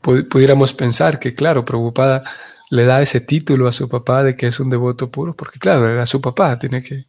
pudiéramos 0.00 0.72
pensar 0.74 1.18
que, 1.18 1.34
claro, 1.34 1.64
Prabhupada 1.64 2.22
le 2.70 2.84
da 2.84 3.02
ese 3.02 3.20
título 3.20 3.66
a 3.66 3.72
su 3.72 3.88
papá 3.88 4.22
de 4.22 4.36
que 4.36 4.46
es 4.46 4.60
un 4.60 4.70
devoto 4.70 5.10
puro, 5.10 5.34
porque 5.34 5.58
claro, 5.58 5.88
era 5.88 6.06
su 6.06 6.20
papá, 6.20 6.56
tiene 6.60 6.80
que... 6.80 7.06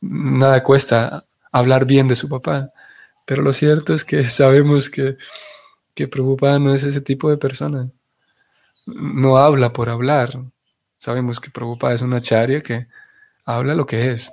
nada 0.00 0.62
cuesta 0.62 1.26
hablar 1.52 1.84
bien 1.84 2.08
de 2.08 2.16
su 2.16 2.26
papá, 2.26 2.72
pero 3.26 3.42
lo 3.42 3.52
cierto 3.52 3.92
es 3.92 4.02
que 4.02 4.26
sabemos 4.30 4.88
que, 4.88 5.18
que 5.92 6.08
Prabhupada 6.08 6.58
no 6.58 6.72
es 6.72 6.84
ese 6.84 7.02
tipo 7.02 7.28
de 7.28 7.36
persona. 7.36 7.90
No 8.94 9.38
habla 9.38 9.72
por 9.72 9.88
hablar. 9.88 10.38
Sabemos 10.98 11.40
que 11.40 11.50
Prabhupada 11.50 11.94
es 11.94 12.02
una 12.02 12.20
charia 12.20 12.60
que 12.60 12.88
habla 13.44 13.74
lo 13.74 13.86
que 13.86 14.10
es. 14.10 14.32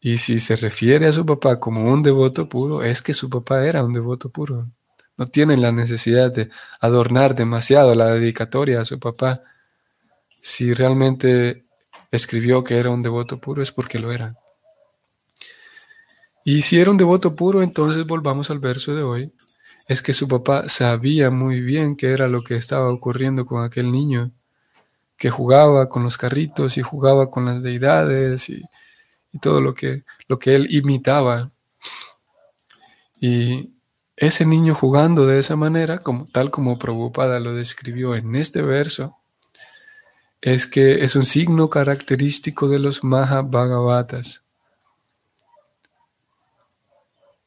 Y 0.00 0.18
si 0.18 0.38
se 0.38 0.56
refiere 0.56 1.06
a 1.06 1.12
su 1.12 1.26
papá 1.26 1.58
como 1.58 1.92
un 1.92 2.02
devoto 2.02 2.48
puro, 2.48 2.82
es 2.82 3.02
que 3.02 3.14
su 3.14 3.28
papá 3.28 3.64
era 3.66 3.82
un 3.82 3.92
devoto 3.92 4.28
puro. 4.28 4.68
No 5.16 5.26
tienen 5.26 5.60
la 5.60 5.72
necesidad 5.72 6.30
de 6.30 6.50
adornar 6.80 7.34
demasiado 7.34 7.94
la 7.94 8.06
dedicatoria 8.06 8.80
a 8.80 8.84
su 8.84 9.00
papá. 9.00 9.42
Si 10.40 10.72
realmente 10.72 11.64
escribió 12.12 12.62
que 12.62 12.78
era 12.78 12.90
un 12.90 13.02
devoto 13.02 13.38
puro, 13.38 13.62
es 13.62 13.72
porque 13.72 13.98
lo 13.98 14.12
era. 14.12 14.36
Y 16.44 16.62
si 16.62 16.78
era 16.78 16.90
un 16.90 16.96
devoto 16.96 17.34
puro, 17.34 17.62
entonces 17.62 18.06
volvamos 18.06 18.50
al 18.50 18.60
verso 18.60 18.94
de 18.94 19.02
hoy. 19.02 19.32
Es 19.88 20.02
que 20.02 20.12
su 20.12 20.28
papá 20.28 20.68
sabía 20.68 21.30
muy 21.30 21.62
bien 21.62 21.96
qué 21.96 22.12
era 22.12 22.28
lo 22.28 22.44
que 22.44 22.54
estaba 22.54 22.90
ocurriendo 22.90 23.46
con 23.46 23.64
aquel 23.64 23.90
niño 23.90 24.30
que 25.16 25.30
jugaba 25.30 25.88
con 25.88 26.04
los 26.04 26.18
carritos 26.18 26.78
y 26.78 26.82
jugaba 26.82 27.30
con 27.30 27.46
las 27.46 27.62
deidades 27.62 28.50
y, 28.50 28.62
todo 29.40 29.60
lo 29.60 29.74
que, 29.74 30.04
lo 30.28 30.38
que 30.38 30.54
él 30.54 30.68
imitaba. 30.70 31.50
Y 33.20 33.72
ese 34.16 34.44
niño 34.44 34.74
jugando 34.74 35.26
de 35.26 35.38
esa 35.38 35.56
manera, 35.56 35.98
como, 35.98 36.26
tal 36.26 36.50
como 36.50 36.78
Prabhupada 36.78 37.40
lo 37.40 37.54
describió 37.54 38.14
en 38.14 38.36
este 38.36 38.62
verso, 38.62 39.16
es 40.40 40.66
que 40.66 41.02
es 41.04 41.16
un 41.16 41.24
signo 41.24 41.70
característico 41.70 42.68
de 42.68 42.78
los 42.78 43.04
Mahabhagavatas. 43.04 44.44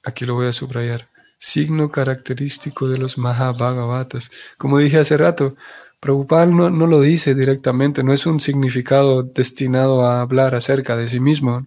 Aquí 0.03 0.25
lo 0.25 0.36
voy 0.36 0.48
a 0.48 0.53
subrayar. 0.53 1.11
Signo 1.43 1.89
característico 1.89 2.88
de 2.88 3.00
los 3.00 3.17
Mahabhagavatas. 3.17 4.29
Como 4.60 4.77
dije 4.77 5.00
hace 5.00 5.17
rato, 5.17 5.55
Prabhupada 6.00 6.45
no, 6.45 6.69
lo 6.69 7.01
dice 7.01 7.33
directamente, 7.33 8.03
no 8.03 8.13
es 8.13 8.27
un 8.27 8.39
significado 8.39 9.24
destinado 9.24 10.05
a 10.05 10.21
hablar 10.21 10.53
acerca 10.53 10.95
de 10.95 11.10
sí 11.10 11.19
mismo, 11.19 11.65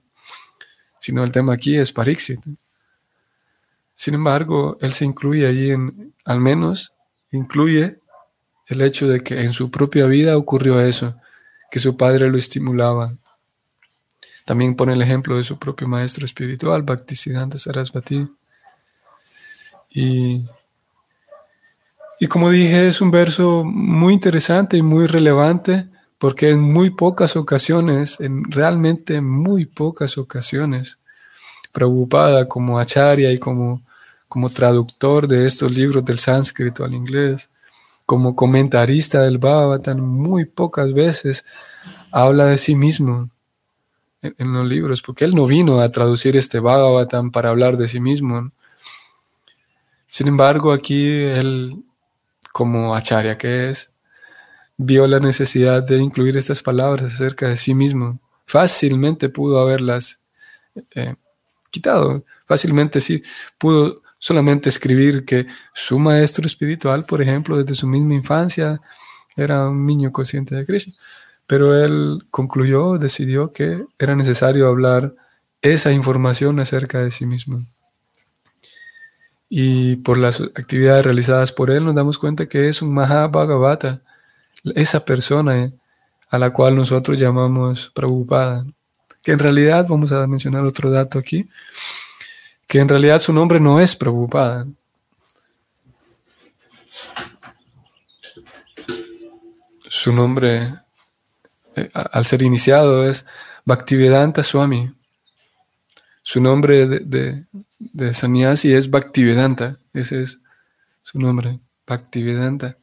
sino 1.01 1.25
el 1.25 1.33
tema 1.33 1.55
aquí 1.55 1.77
es 1.77 1.93
Pariksit. 1.93 2.39
Sin 3.95 4.15
embargo, 4.15 4.79
él 4.81 4.93
se 4.93 5.07
incluye 5.07 5.45
allí 5.45 5.73
en, 5.73 6.15
al 6.25 6.41
menos, 6.41 6.93
incluye 7.33 7.99
el 8.69 8.81
hecho 8.81 9.09
de 9.09 9.25
que 9.25 9.41
en 9.41 9.53
su 9.53 9.73
propia 9.73 10.07
vida 10.07 10.37
ocurrió 10.37 10.81
eso, 10.81 11.17
que 11.69 11.81
su 11.81 11.97
padre 11.97 12.31
lo 12.31 12.39
estimulaba. 12.39 13.13
También 14.45 14.77
pone 14.77 14.93
el 14.93 15.03
ejemplo 15.03 15.37
de 15.37 15.43
su 15.43 15.59
propio 15.59 15.89
maestro 15.89 16.27
espiritual, 16.27 16.83
Bhaktisiddhanta 16.83 17.59
Sarasvati. 17.59 18.29
Y 19.95 20.45
y 22.25 22.27
como 22.27 22.51
dije, 22.51 22.89
es 22.89 23.01
un 23.01 23.11
verso 23.11 23.65
muy 23.65 24.15
interesante 24.15 24.77
y 24.77 24.83
muy 24.83 25.07
relevante 25.07 25.89
porque 26.19 26.51
en 26.51 26.61
muy 26.61 26.91
pocas 26.91 27.37
ocasiones, 27.37 28.19
en 28.21 28.51
realmente 28.51 29.21
muy 29.21 29.67
pocas 29.67 30.17
ocasiones, 30.17 30.99
preocupada 31.73 32.49
como 32.49 32.79
acharya 32.79 33.31
y 33.33 33.39
como, 33.39 33.83
como 34.29 34.49
traductor 34.49 35.29
de 35.29 35.47
estos 35.47 35.73
libros 35.73 36.05
del 36.05 36.19
sánscrito 36.19 36.85
al 36.85 36.95
inglés, 36.95 37.51
como 38.07 38.37
comentarista 38.37 39.21
del 39.21 39.39
Bhagavatam, 39.39 39.99
muy 39.99 40.45
pocas 40.45 40.95
veces 40.95 41.45
habla 42.13 42.47
de 42.47 42.59
sí 42.59 42.75
mismo 42.75 43.29
en, 44.23 44.53
los 44.55 44.67
libros, 44.67 45.03
porque 45.03 45.25
él 45.25 45.35
no 45.35 45.47
vino 45.47 45.81
a 45.81 45.91
traducir 45.91 46.37
este 46.37 46.61
Bhagavatam 46.61 47.33
para 47.33 47.51
hablar 47.51 47.77
de 47.77 47.89
sí 47.89 48.01
mismo. 48.01 48.51
Sin 50.15 50.29
embargo, 50.29 50.73
aquí 50.73 51.23
él 51.25 51.83
como 52.53 52.95
Acharya 52.95 53.37
que 53.37 53.71
es, 53.71 53.97
vio 54.77 55.09
la 55.09 55.19
necesidad 55.19 55.83
de 55.83 55.99
incluir 55.99 56.37
estas 56.37 56.63
palabras 56.63 57.15
acerca 57.15 57.49
de 57.49 57.57
sí 57.57 57.75
mismo. 57.75 58.21
Fácilmente 58.47 59.29
pudo 59.29 59.59
haberlas 59.59 60.21
eh, 60.95 61.17
quitado, 61.73 62.25
fácilmente 62.47 63.01
sí, 63.01 63.25
pudo 63.59 64.03
solamente 64.21 64.69
escribir 64.69 65.25
que 65.25 65.49
su 65.75 65.99
maestro 65.99 66.47
espiritual, 66.47 67.05
por 67.07 67.21
ejemplo, 67.21 67.57
desde 67.57 67.75
su 67.75 67.89
misma 67.89 68.15
infancia, 68.15 68.81
era 69.37 69.69
un 69.69 69.85
niño 69.85 70.13
consciente 70.13 70.55
de 70.55 70.65
Krishna. 70.65 70.95
Pero 71.49 71.75
él 71.85 72.21
concluyó, 72.31 72.99
decidió 72.99 73.51
que 73.51 73.85
era 73.99 74.15
necesario 74.15 74.69
hablar 74.69 75.17
esa 75.61 75.91
información 75.91 76.61
acerca 76.61 77.01
de 77.01 77.11
sí 77.11 77.27
mismo 77.27 77.65
y 79.57 79.95
por 79.95 80.19
las 80.19 80.41
actividades 80.41 81.05
realizadas 81.05 81.53
por 81.53 81.71
él 81.71 81.85
nos 81.85 81.95
damos 81.95 82.19
cuenta 82.19 82.49
que 82.49 82.69
es 82.69 82.83
un 82.83 82.93
Mahabhagavata, 82.93 84.01
esa 84.75 85.05
persona 85.05 85.71
a 86.29 86.39
la 86.41 86.51
cual 86.51 86.75
nosotros 86.75 87.21
llamamos 87.21 87.93
Prabhupada. 87.95 88.67
Que 89.23 89.31
en 89.31 89.39
realidad, 89.39 89.87
vamos 89.89 90.11
a 90.11 90.27
mencionar 90.27 90.65
otro 90.65 90.91
dato 90.91 91.21
aquí, 91.21 91.49
que 92.67 92.81
en 92.81 92.89
realidad 92.89 93.21
su 93.21 93.33
nombre 93.33 93.61
no 93.61 93.79
es 93.79 93.95
Prabhupada. 93.95 94.67
Su 99.89 100.13
nombre, 100.13 100.69
eh, 101.77 101.91
al 101.93 102.27
ser 102.27 102.43
iniciado, 102.43 103.09
es 103.09 103.25
Bhaktivedanta 103.65 104.43
Swami. 104.43 104.91
Su 106.27 106.41
nombre 106.41 106.87
de, 106.87 108.15
sannyasi 108.15 108.73
es 108.73 108.91
Bhaktivedanta. 108.91 109.77
Ese 109.93 110.23
es 110.23 110.41
su 111.03 111.19
nombre, 111.19 111.61
Bhaktivedanta 111.87 112.79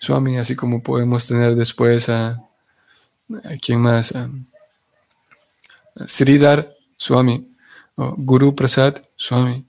Swami, 0.00 0.36
así 0.36 0.56
como 0.56 0.82
podemos 0.82 1.28
tener 1.28 1.54
después 1.54 2.08
a, 2.08 2.30
a 2.30 3.56
quién 3.62 3.80
más, 3.80 4.14
a, 4.16 4.28
Sridhar 6.06 6.74
Swami 6.96 7.48
o 7.94 8.16
Guru 8.18 8.56
Prasad 8.56 8.96
Swami. 9.14 9.64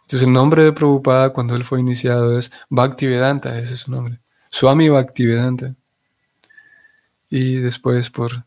Entonces 0.00 0.22
el 0.22 0.32
nombre 0.32 0.64
de 0.64 0.72
Prabhupada 0.72 1.34
cuando 1.34 1.54
él 1.54 1.64
fue 1.64 1.80
iniciado 1.80 2.38
es 2.38 2.50
Bhaktivedanta, 2.70 3.58
ese 3.58 3.74
es 3.74 3.80
su 3.80 3.90
nombre. 3.90 4.20
Swami 4.48 4.88
Bhaktivedanta. 4.88 5.74
Y 7.28 7.56
después 7.56 8.08
por, 8.08 8.46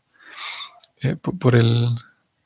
eh, 1.02 1.14
por 1.14 1.54
el 1.54 1.96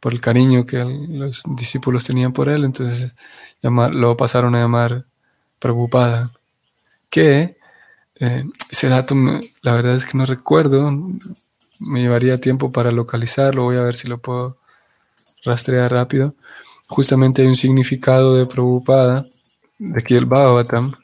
por 0.05 0.13
el 0.13 0.21
cariño 0.21 0.67
que 0.67 0.85
los 0.85 1.45
discípulos 1.57 2.05
tenían 2.05 2.35
por 2.35 2.51
él, 2.51 2.67
entonces 2.67 3.15
lo 3.63 4.19
pasaron 4.19 4.55
a 4.55 4.59
llamar 4.59 5.07
preocupada. 5.59 6.31
Que 7.09 7.57
eh, 8.17 8.45
ese 8.71 8.91
dato, 8.91 9.15
la 9.63 9.73
verdad 9.73 9.95
es 9.95 10.05
que 10.05 10.19
no 10.19 10.27
recuerdo, 10.27 10.93
me 11.81 12.03
llevaría 12.03 12.39
tiempo 12.39 12.71
para 12.71 12.93
localizarlo, 12.93 13.63
voy 13.63 13.79
a 13.79 13.83
ver 13.83 13.97
si 13.97 14.07
lo 14.07 14.19
puedo 14.19 14.59
rastrear 15.43 15.91
rápido. 15.91 16.35
Justamente 16.87 17.41
hay 17.41 17.49
un 17.49 17.57
significado 17.57 18.37
de 18.37 18.45
preocupada, 18.45 19.25
de 19.79 19.99
aquí 19.99 20.17
el 20.17 20.27
Bhagavatam, 20.27 20.97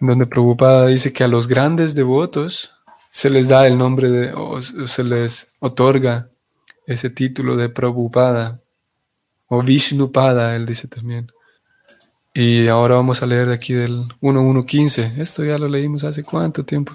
donde 0.00 0.26
preocupada 0.26 0.88
dice 0.88 1.12
que 1.12 1.22
a 1.22 1.28
los 1.28 1.46
grandes 1.46 1.94
devotos 1.94 2.72
se 3.12 3.30
les 3.30 3.46
da 3.46 3.68
el 3.68 3.78
nombre 3.78 4.10
de, 4.10 4.32
o 4.34 4.60
se 4.62 5.04
les 5.04 5.52
otorga 5.60 6.26
ese 6.86 7.10
título 7.10 7.56
de 7.56 7.68
Prabhupada 7.68 8.60
o 9.48 9.62
Vishnupada, 9.62 10.56
él 10.56 10.66
dice 10.66 10.88
también. 10.88 11.32
Y 12.32 12.68
ahora 12.68 12.96
vamos 12.96 13.22
a 13.22 13.26
leer 13.26 13.48
de 13.48 13.54
aquí 13.54 13.72
del 13.72 14.08
1115. 14.20 15.14
Esto 15.18 15.44
ya 15.44 15.58
lo 15.58 15.68
leímos 15.68 16.04
hace 16.04 16.22
cuánto 16.22 16.64
tiempo. 16.64 16.92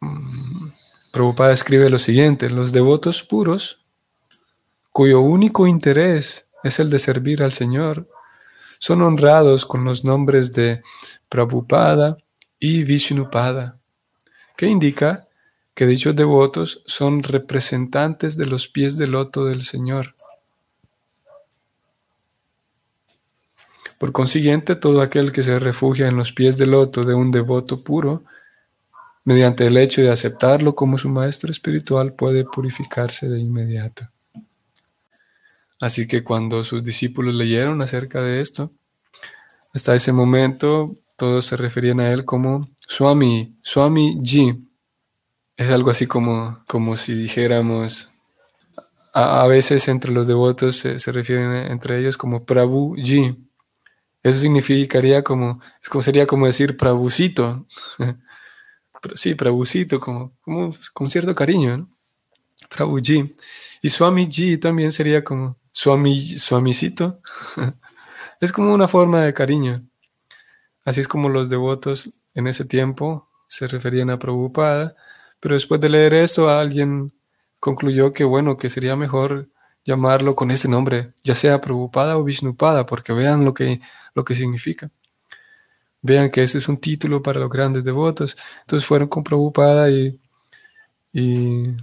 Mm, 0.00 0.70
Prabhupada 1.12 1.52
escribe 1.52 1.88
lo 1.88 1.98
siguiente: 1.98 2.50
Los 2.50 2.72
devotos 2.72 3.22
puros, 3.22 3.80
cuyo 4.90 5.20
único 5.20 5.66
interés 5.66 6.48
es 6.64 6.80
el 6.80 6.90
de 6.90 6.98
servir 6.98 7.42
al 7.42 7.52
Señor, 7.52 8.08
son 8.78 9.02
honrados 9.02 9.64
con 9.64 9.84
los 9.84 10.04
nombres 10.04 10.52
de 10.52 10.82
Prabhupada 11.28 12.16
y 12.58 12.84
Vishnupada, 12.84 13.78
que 14.56 14.66
indica 14.66 15.28
que 15.74 15.86
dichos 15.86 16.14
devotos 16.14 16.82
son 16.86 17.22
representantes 17.22 18.36
de 18.36 18.46
los 18.46 18.68
pies 18.68 18.98
del 18.98 19.12
loto 19.12 19.46
del 19.46 19.62
Señor. 19.62 20.14
Por 23.98 24.12
consiguiente, 24.12 24.74
todo 24.74 25.00
aquel 25.00 25.32
que 25.32 25.42
se 25.42 25.58
refugia 25.58 26.08
en 26.08 26.16
los 26.16 26.32
pies 26.32 26.58
del 26.58 26.72
loto 26.72 27.04
de 27.04 27.14
un 27.14 27.30
devoto 27.30 27.82
puro, 27.82 28.24
mediante 29.24 29.66
el 29.66 29.76
hecho 29.76 30.02
de 30.02 30.10
aceptarlo 30.10 30.74
como 30.74 30.98
su 30.98 31.08
maestro 31.08 31.52
espiritual, 31.52 32.12
puede 32.14 32.44
purificarse 32.44 33.28
de 33.28 33.38
inmediato. 33.38 34.08
Así 35.80 36.06
que 36.06 36.22
cuando 36.22 36.64
sus 36.64 36.82
discípulos 36.82 37.34
leyeron 37.34 37.80
acerca 37.80 38.20
de 38.20 38.40
esto, 38.40 38.72
hasta 39.72 39.94
ese 39.94 40.12
momento 40.12 40.86
todos 41.16 41.46
se 41.46 41.56
referían 41.56 42.00
a 42.00 42.12
él 42.12 42.24
como 42.24 42.68
Swami, 42.88 43.54
Swami 43.62 44.20
Ji, 44.22 44.66
es 45.56 45.70
algo 45.70 45.90
así 45.90 46.06
como, 46.06 46.62
como 46.66 46.96
si 46.96 47.14
dijéramos, 47.14 48.10
a, 49.12 49.46
veces 49.46 49.88
entre 49.88 50.12
los 50.12 50.26
devotos 50.26 50.76
se, 50.76 51.12
refieren 51.12 51.52
entre 51.70 51.98
ellos 51.98 52.16
como 52.16 52.44
Prabhu 52.44 52.94
Ji. 52.96 53.36
Eso 54.22 54.40
significaría 54.40 55.22
como, 55.22 55.60
como 55.90 56.02
sería 56.02 56.26
como 56.26 56.46
decir 56.46 56.76
Prabhucito. 56.76 57.66
sí, 59.14 59.34
Prabhucito, 59.34 60.00
como, 60.00 60.32
como 60.42 60.70
con 60.94 61.10
cierto 61.10 61.34
cariño, 61.34 61.76
¿no? 61.76 61.88
Prabhuji. 62.70 63.34
Y 63.82 63.90
Swamiji 63.90 64.58
también 64.58 64.92
sería 64.92 65.24
como 65.24 65.58
Swami, 65.72 66.38
Swamicito. 66.38 67.20
es 68.40 68.52
como 68.52 68.72
una 68.72 68.88
forma 68.88 69.24
de 69.24 69.34
cariño. 69.34 69.82
Así 70.84 71.00
es 71.00 71.08
como 71.08 71.28
los 71.28 71.50
devotos 71.50 72.08
en 72.34 72.46
ese 72.46 72.64
tiempo 72.64 73.28
se 73.48 73.68
referían 73.68 74.10
a 74.10 74.18
Prabhupada, 74.18 74.96
pero 75.42 75.56
después 75.56 75.80
de 75.80 75.88
leer 75.88 76.14
esto 76.14 76.48
alguien 76.48 77.12
concluyó 77.58 78.12
que 78.12 78.22
bueno, 78.22 78.56
que 78.56 78.70
sería 78.70 78.94
mejor 78.94 79.48
llamarlo 79.84 80.36
con 80.36 80.52
este 80.52 80.68
nombre, 80.68 81.10
ya 81.24 81.34
sea 81.34 81.60
Prabhupada 81.60 82.16
o 82.16 82.22
Vishnupada, 82.22 82.86
porque 82.86 83.12
vean 83.12 83.44
lo 83.44 83.52
que, 83.52 83.80
lo 84.14 84.24
que 84.24 84.36
significa. 84.36 84.88
Vean 86.00 86.30
que 86.30 86.44
ese 86.44 86.58
es 86.58 86.68
un 86.68 86.76
título 86.76 87.22
para 87.22 87.40
los 87.40 87.50
grandes 87.50 87.82
devotos. 87.82 88.36
Entonces 88.60 88.86
fueron 88.86 89.08
con 89.08 89.24
Prabhupada 89.24 89.90
y, 89.90 90.16
y 91.12 91.76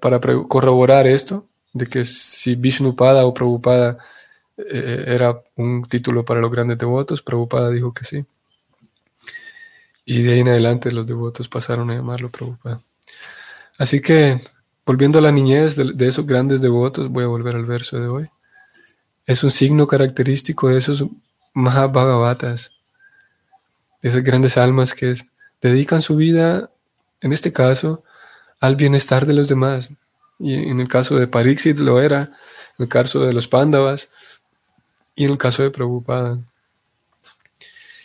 para 0.00 0.20
corroborar 0.20 1.06
esto, 1.06 1.46
de 1.72 1.86
que 1.86 2.04
si 2.04 2.56
Vishnupada 2.56 3.24
o 3.24 3.32
Prabhupada 3.32 3.96
eh, 4.58 5.04
era 5.06 5.42
un 5.56 5.86
título 5.88 6.26
para 6.26 6.40
los 6.40 6.50
grandes 6.50 6.76
devotos, 6.76 7.22
Prabhupada 7.22 7.70
dijo 7.70 7.94
que 7.94 8.04
sí. 8.04 8.26
Y 10.10 10.24
de 10.24 10.32
ahí 10.32 10.40
en 10.40 10.48
adelante 10.48 10.90
los 10.90 11.06
devotos 11.06 11.46
pasaron 11.46 11.88
a 11.88 11.94
llamarlo 11.94 12.30
Prabhupada. 12.30 12.80
Así 13.78 14.02
que, 14.02 14.40
volviendo 14.84 15.20
a 15.20 15.22
la 15.22 15.30
niñez 15.30 15.76
de, 15.76 16.08
esos 16.08 16.26
grandes 16.26 16.60
devotos, 16.60 17.08
voy 17.08 17.22
a 17.22 17.28
volver 17.28 17.54
al 17.54 17.64
verso 17.64 17.96
de 17.96 18.08
hoy. 18.08 18.28
Es 19.24 19.44
un 19.44 19.52
signo 19.52 19.86
característico 19.86 20.66
de 20.66 20.78
esos 20.78 21.04
Mahabhagavatas, 21.54 22.72
de 24.02 24.08
esas 24.08 24.24
grandes 24.24 24.56
almas 24.58 24.94
que 24.94 25.14
dedican 25.60 26.02
su 26.02 26.16
vida, 26.16 26.70
en 27.20 27.32
este 27.32 27.52
caso, 27.52 28.02
al 28.58 28.74
bienestar 28.74 29.26
de 29.26 29.34
los 29.34 29.46
demás. 29.46 29.92
Y 30.40 30.54
en 30.54 30.80
el 30.80 30.88
caso 30.88 31.14
de 31.20 31.28
Pariksit 31.28 31.78
lo 31.78 32.02
era, 32.02 32.36
en 32.78 32.82
el 32.82 32.88
caso 32.88 33.24
de 33.24 33.32
los 33.32 33.46
Pándavas 33.46 34.10
y 35.14 35.26
en 35.26 35.30
el 35.30 35.38
caso 35.38 35.62
de 35.62 35.70
Prabhupada. 35.70 36.36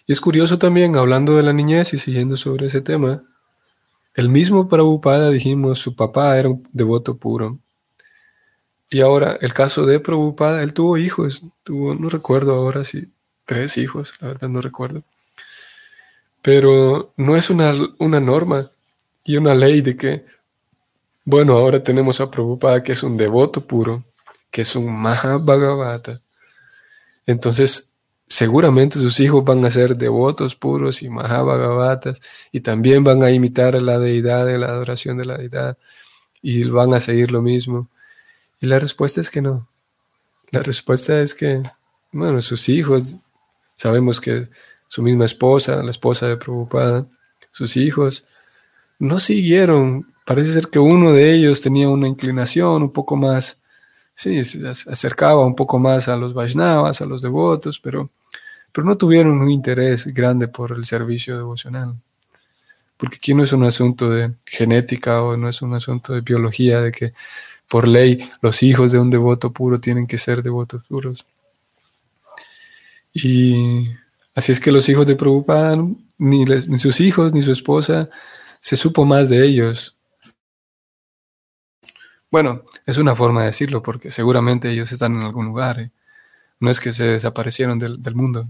Y 0.07 0.13
es 0.13 0.21
curioso 0.21 0.59
también, 0.59 0.95
hablando 0.97 1.35
de 1.35 1.43
la 1.43 1.53
niñez 1.53 1.93
y 1.93 1.97
siguiendo 1.97 2.37
sobre 2.37 2.67
ese 2.67 2.81
tema, 2.81 3.23
el 4.13 4.29
mismo 4.29 4.69
Prabhupada, 4.69 5.29
dijimos, 5.29 5.79
su 5.79 5.95
papá 5.95 6.37
era 6.37 6.49
un 6.49 6.67
devoto 6.71 7.17
puro. 7.17 7.59
Y 8.89 9.01
ahora, 9.01 9.37
el 9.41 9.53
caso 9.53 9.85
de 9.85 9.99
Prabhupada, 9.99 10.61
él 10.61 10.73
tuvo 10.73 10.97
hijos, 10.97 11.43
tuvo, 11.63 11.95
no 11.95 12.07
recuerdo 12.07 12.53
ahora 12.53 12.85
si 12.85 13.11
tres 13.45 13.77
hijos, 13.77 14.13
la 14.21 14.29
verdad 14.29 14.47
no 14.47 14.61
recuerdo. 14.61 15.03
Pero 16.41 17.11
no 17.17 17.35
es 17.35 17.49
una, 17.49 17.73
una 17.97 18.19
norma 18.19 18.69
y 19.23 19.37
una 19.37 19.55
ley 19.55 19.81
de 19.81 19.97
que, 19.97 20.25
bueno, 21.23 21.57
ahora 21.57 21.81
tenemos 21.81 22.21
a 22.21 22.29
Prabhupada 22.29 22.83
que 22.83 22.91
es 22.91 23.01
un 23.01 23.17
devoto 23.17 23.61
puro, 23.61 24.03
que 24.51 24.61
es 24.61 24.75
un 24.75 24.95
Mahabhagavata. 24.95 26.21
Entonces, 27.25 27.94
seguramente 28.27 28.99
sus 28.99 29.19
hijos 29.19 29.43
van 29.43 29.63
a 29.65 29.71
ser 29.71 29.97
devotos 29.97 30.55
puros 30.55 31.01
y 31.03 31.09
mahabhagavatas 31.09 32.21
y 32.51 32.61
también 32.61 33.03
van 33.03 33.23
a 33.23 33.31
imitar 33.31 33.75
a 33.75 33.81
la 33.81 33.99
deidad, 33.99 34.45
de 34.45 34.57
la 34.57 34.67
adoración 34.67 35.17
de 35.17 35.25
la 35.25 35.37
deidad 35.37 35.77
y 36.41 36.63
van 36.65 36.93
a 36.93 36.99
seguir 36.99 37.31
lo 37.31 37.41
mismo. 37.41 37.89
Y 38.59 38.67
la 38.67 38.79
respuesta 38.79 39.21
es 39.21 39.29
que 39.29 39.41
no. 39.41 39.67
La 40.51 40.61
respuesta 40.63 41.21
es 41.21 41.33
que, 41.33 41.63
bueno, 42.11 42.41
sus 42.41 42.69
hijos, 42.69 43.17
sabemos 43.75 44.21
que 44.21 44.47
su 44.87 45.01
misma 45.01 45.25
esposa, 45.25 45.83
la 45.83 45.91
esposa 45.91 46.27
de 46.27 46.37
Prabhupada, 46.37 47.07
sus 47.51 47.77
hijos, 47.77 48.25
no 48.99 49.19
siguieron. 49.19 50.07
Parece 50.25 50.53
ser 50.53 50.67
que 50.69 50.79
uno 50.79 51.13
de 51.13 51.33
ellos 51.33 51.61
tenía 51.61 51.89
una 51.89 52.07
inclinación 52.07 52.83
un 52.83 52.93
poco 52.93 53.15
más 53.15 53.61
sí, 54.15 54.43
se 54.43 54.67
acercaba 54.67 55.45
un 55.45 55.55
poco 55.55 55.77
más 55.77 56.07
a 56.07 56.15
los 56.15 56.33
Vaishnavas, 56.33 57.01
a 57.01 57.05
los 57.05 57.21
devotos, 57.21 57.79
pero, 57.79 58.09
pero 58.71 58.87
no 58.87 58.97
tuvieron 58.97 59.39
un 59.39 59.51
interés 59.51 60.07
grande 60.07 60.47
por 60.47 60.71
el 60.71 60.85
servicio 60.85 61.37
devocional. 61.37 61.95
Porque 62.97 63.17
aquí 63.17 63.33
no 63.33 63.43
es 63.43 63.51
un 63.51 63.65
asunto 63.65 64.09
de 64.09 64.33
genética 64.45 65.21
o 65.21 65.35
no 65.35 65.49
es 65.49 65.61
un 65.61 65.73
asunto 65.73 66.13
de 66.13 66.21
biología, 66.21 66.81
de 66.81 66.91
que 66.91 67.13
por 67.67 67.87
ley 67.87 68.29
los 68.41 68.63
hijos 68.63 68.91
de 68.91 68.99
un 68.99 69.09
devoto 69.09 69.51
puro 69.51 69.79
tienen 69.79 70.07
que 70.07 70.17
ser 70.17 70.41
devotos 70.41 70.83
puros. 70.87 71.25
Y 73.13 73.89
así 74.33 74.51
es 74.51 74.59
que 74.59 74.71
los 74.71 74.87
hijos 74.89 75.05
de 75.07 75.15
Prabhupada, 75.15 75.77
ni, 76.17 76.45
ni 76.45 76.79
sus 76.79 77.01
hijos 77.01 77.33
ni 77.33 77.41
su 77.41 77.51
esposa, 77.51 78.09
se 78.61 78.77
supo 78.77 79.05
más 79.05 79.29
de 79.29 79.45
ellos 79.45 79.94
bueno, 82.35 82.63
es 82.85 82.97
una 82.97 83.15
forma 83.15 83.39
de 83.39 83.45
decirlo 83.45 83.81
porque 83.81 84.11
seguramente 84.11 84.69
ellos 84.69 84.91
están 84.91 85.15
en 85.15 85.21
algún 85.21 85.45
lugar. 85.45 85.79
¿eh? 85.79 85.91
No 86.59 86.69
es 86.69 86.81
que 86.81 86.91
se 86.91 87.05
desaparecieron 87.05 87.79
del, 87.79 88.13
mundo. 88.13 88.49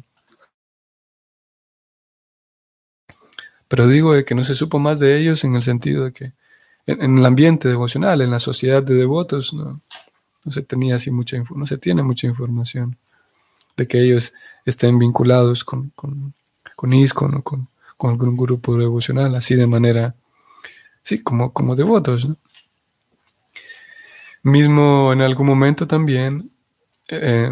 Pero 3.68 3.88
digo 3.88 4.14
que 4.26 4.34
no 4.34 4.44
se 4.44 4.56
supo 4.56 4.80
más 4.80 4.98
de 5.00 5.20
ellos 5.20 5.44
en 5.44 5.54
el 5.56 5.62
sentido 5.62 6.06
de 6.06 6.14
que 6.14 6.34
en, 6.88 7.20
el 7.20 7.26
ambiente 7.28 7.68
devocional, 7.68 8.22
en 8.22 8.32
la 8.32 8.40
sociedad 8.40 8.82
de 8.82 8.96
devotos, 8.96 9.54
no, 9.54 9.80
se 10.50 10.64
tenía 10.64 10.96
así 10.96 11.12
mucha 11.12 11.38
no 11.56 11.68
se 11.68 11.78
tiene 11.78 12.02
mucha 12.02 12.26
información 12.26 12.98
de 13.78 13.88
que 13.88 14.02
ellos 14.02 14.34
estén 14.66 14.98
vinculados 14.98 15.64
con, 15.64 15.92
con, 15.92 16.34
con 16.76 16.92
ISKCON 16.92 17.36
o 17.36 17.44
con, 17.44 17.68
con, 17.98 18.10
algún 18.10 18.36
grupo 18.36 18.78
devocional, 18.78 19.36
así 19.36 19.54
de 19.54 19.68
manera, 19.68 20.16
sí, 21.04 21.22
como, 21.22 21.54
como 21.54 21.76
devotos. 21.76 22.28
¿no? 22.28 22.36
Mismo 24.46 25.12
en 25.12 25.22
algún 25.22 25.48
momento 25.48 25.88
también, 25.88 26.52
eh, 27.08 27.50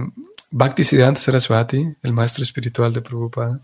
Bhaktisiddhanta 0.52 1.20
Saraswati, 1.20 1.88
el 2.04 2.14
maestro 2.14 2.44
espiritual 2.44 2.94
de 2.94 3.02
Prabhupada, 3.02 3.60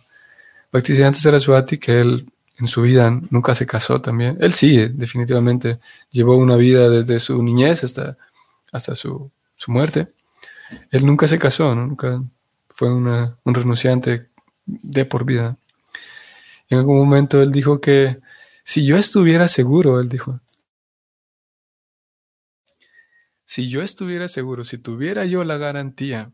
Bhaktisiddhanta 0.73 1.19
Saraswati, 1.19 1.77
que 1.77 2.01
él 2.01 2.25
en 2.57 2.65
su 2.65 2.81
vida 2.81 3.11
nunca 3.29 3.53
se 3.53 3.67
casó 3.67 4.01
también, 4.01 4.35
él 4.41 4.53
sí, 4.53 4.77
definitivamente 4.87 5.79
llevó 6.09 6.37
una 6.37 6.55
vida 6.55 6.89
desde 6.89 7.19
su 7.19 7.43
niñez 7.43 7.83
hasta, 7.83 8.17
hasta 8.71 8.95
su, 8.95 9.29
muerte. 9.67 10.07
Él 10.89 11.05
nunca 11.05 11.27
se 11.27 11.37
casó, 11.37 11.75
nunca 11.75 12.23
fue 12.67 12.91
un 12.91 13.53
renunciante 13.53 14.29
de 14.65 15.05
por 15.05 15.23
vida. 15.23 15.55
En 16.67 16.79
algún 16.79 16.97
momento 16.97 17.43
él 17.43 17.51
dijo 17.51 17.79
que 17.79 18.17
si 18.63 18.87
yo 18.87 18.97
estuviera 18.97 19.47
seguro, 19.47 19.99
él 19.99 20.09
dijo, 20.09 20.39
si 23.49 23.67
yo 23.67 23.81
estuviera 23.81 24.27
seguro, 24.27 24.63
si 24.63 24.77
tuviera 24.77 25.25
yo 25.25 25.43
la 25.43 25.57
garantía 25.57 26.31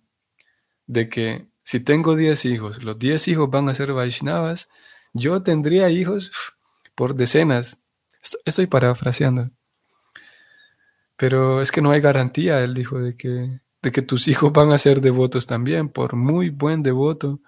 de 0.86 1.08
que 1.08 1.48
si 1.64 1.80
tengo 1.80 2.18
10 2.18 2.44
hijos, 2.44 2.84
los 2.84 3.00
10 3.00 3.30
hijos 3.30 3.50
van 3.50 3.70
a 3.70 3.74
ser 3.74 3.94
Vaishnavas, 3.94 4.68
yo 5.14 5.42
tendría 5.42 5.90
hijos 5.90 6.34
por 6.94 7.16
decenas. 7.16 7.88
Estoy 8.44 8.68
parafraseando. 8.68 9.50
Pero 11.16 11.62
es 11.62 11.72
que 11.72 11.82
no 11.82 11.92
hay 11.92 12.02
garantía, 12.02 12.62
él 12.62 12.74
dijo, 12.74 13.00
de 13.00 13.16
que, 13.16 13.62
de 13.82 13.92
que 13.94 14.02
tus 14.02 14.28
hijos 14.28 14.52
van 14.52 14.74
a 14.74 14.78
ser 14.78 15.00
devotos 15.00 15.48
también, 15.48 15.88
por 15.88 16.18
muy 16.18 16.50
buen 16.50 16.84
devoto 16.84 17.40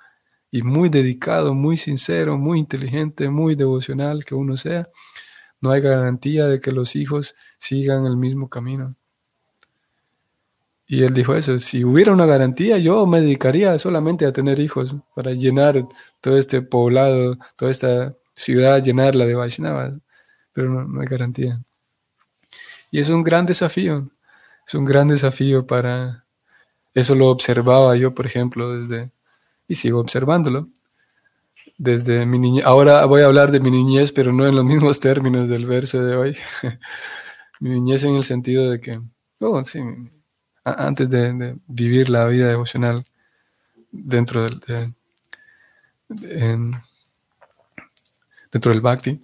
y 0.50 0.62
muy 0.62 0.88
dedicado, 0.88 1.54
muy 1.54 1.76
sincero, 1.76 2.38
muy 2.38 2.60
inteligente, 2.60 3.30
muy 3.30 3.56
devocional 3.56 4.24
que 4.24 4.34
uno 4.34 4.56
sea, 4.56 4.88
no 5.60 5.72
hay 5.72 5.82
garantía 5.82 6.46
de 6.46 6.62
que 6.62 6.72
los 6.72 6.96
hijos 6.96 7.36
sigan 7.58 8.06
el 8.06 8.16
mismo 8.16 8.48
camino. 8.48 8.92
Y 10.88 11.04
él 11.04 11.14
dijo 11.14 11.36
eso, 11.36 11.60
si 11.60 11.84
hubiera 11.84 12.14
una 12.14 12.26
garantía, 12.26 12.78
yo 12.78 13.06
me 13.06 13.20
dedicaría 13.20 13.78
solamente 13.78 14.26
a 14.26 14.32
tener 14.32 14.60
hijos 14.60 14.96
para 15.14 15.32
llenar 15.34 15.86
todo 16.22 16.38
este 16.38 16.62
poblado, 16.62 17.38
toda 17.58 17.72
esta 17.72 18.16
ciudad, 18.34 18.82
llenarla 18.82 19.26
de 19.26 19.36
Vaishnavas, 19.36 20.00
pero 20.54 20.70
no, 20.70 21.02
hay 21.02 21.08
garantía. 21.08 21.62
Y 22.90 23.00
es 23.00 23.10
un 23.10 23.24
gran 23.24 23.46
desafío, 23.46 24.10
es 24.66 24.74
un 24.76 24.86
gran 24.86 25.10
desafío 25.10 25.68
para... 25.68 26.26
Eso 26.94 27.16
lo 27.16 27.28
observaba 27.30 27.96
yo, 27.98 28.16
por 28.16 28.26
ejemplo, 28.26 28.76
desde... 28.76 29.12
Y 29.68 29.76
sigo 29.76 30.00
observándolo. 30.00 30.70
Desde 31.78 32.26
mi 32.26 32.40
niñez. 32.40 32.66
Ahora 32.66 33.06
voy 33.06 33.22
a 33.22 33.26
hablar 33.26 33.52
de 33.52 33.60
mi 33.60 33.72
niñez, 33.72 34.14
pero 34.14 34.32
no 34.32 34.48
en 34.48 34.56
los 34.56 34.66
mismos 34.74 35.00
términos 35.02 35.50
del 35.50 35.66
verso 35.66 36.02
de 36.04 36.16
hoy. 36.16 36.38
mi 37.60 37.72
niñez 37.72 38.04
en 38.06 38.16
el 38.16 38.24
sentido 38.24 38.72
de 38.72 38.80
que... 38.80 39.00
Oh, 39.40 39.64
sí, 39.64 39.82
antes 40.74 41.10
de, 41.10 41.56
vivir 41.68 42.10
la 42.10 42.26
vida 42.26 42.48
devocional 42.48 43.06
dentro 43.92 44.44
del, 44.44 44.94
dentro 48.52 48.72
del 48.72 48.82
bhakti. 48.82 49.22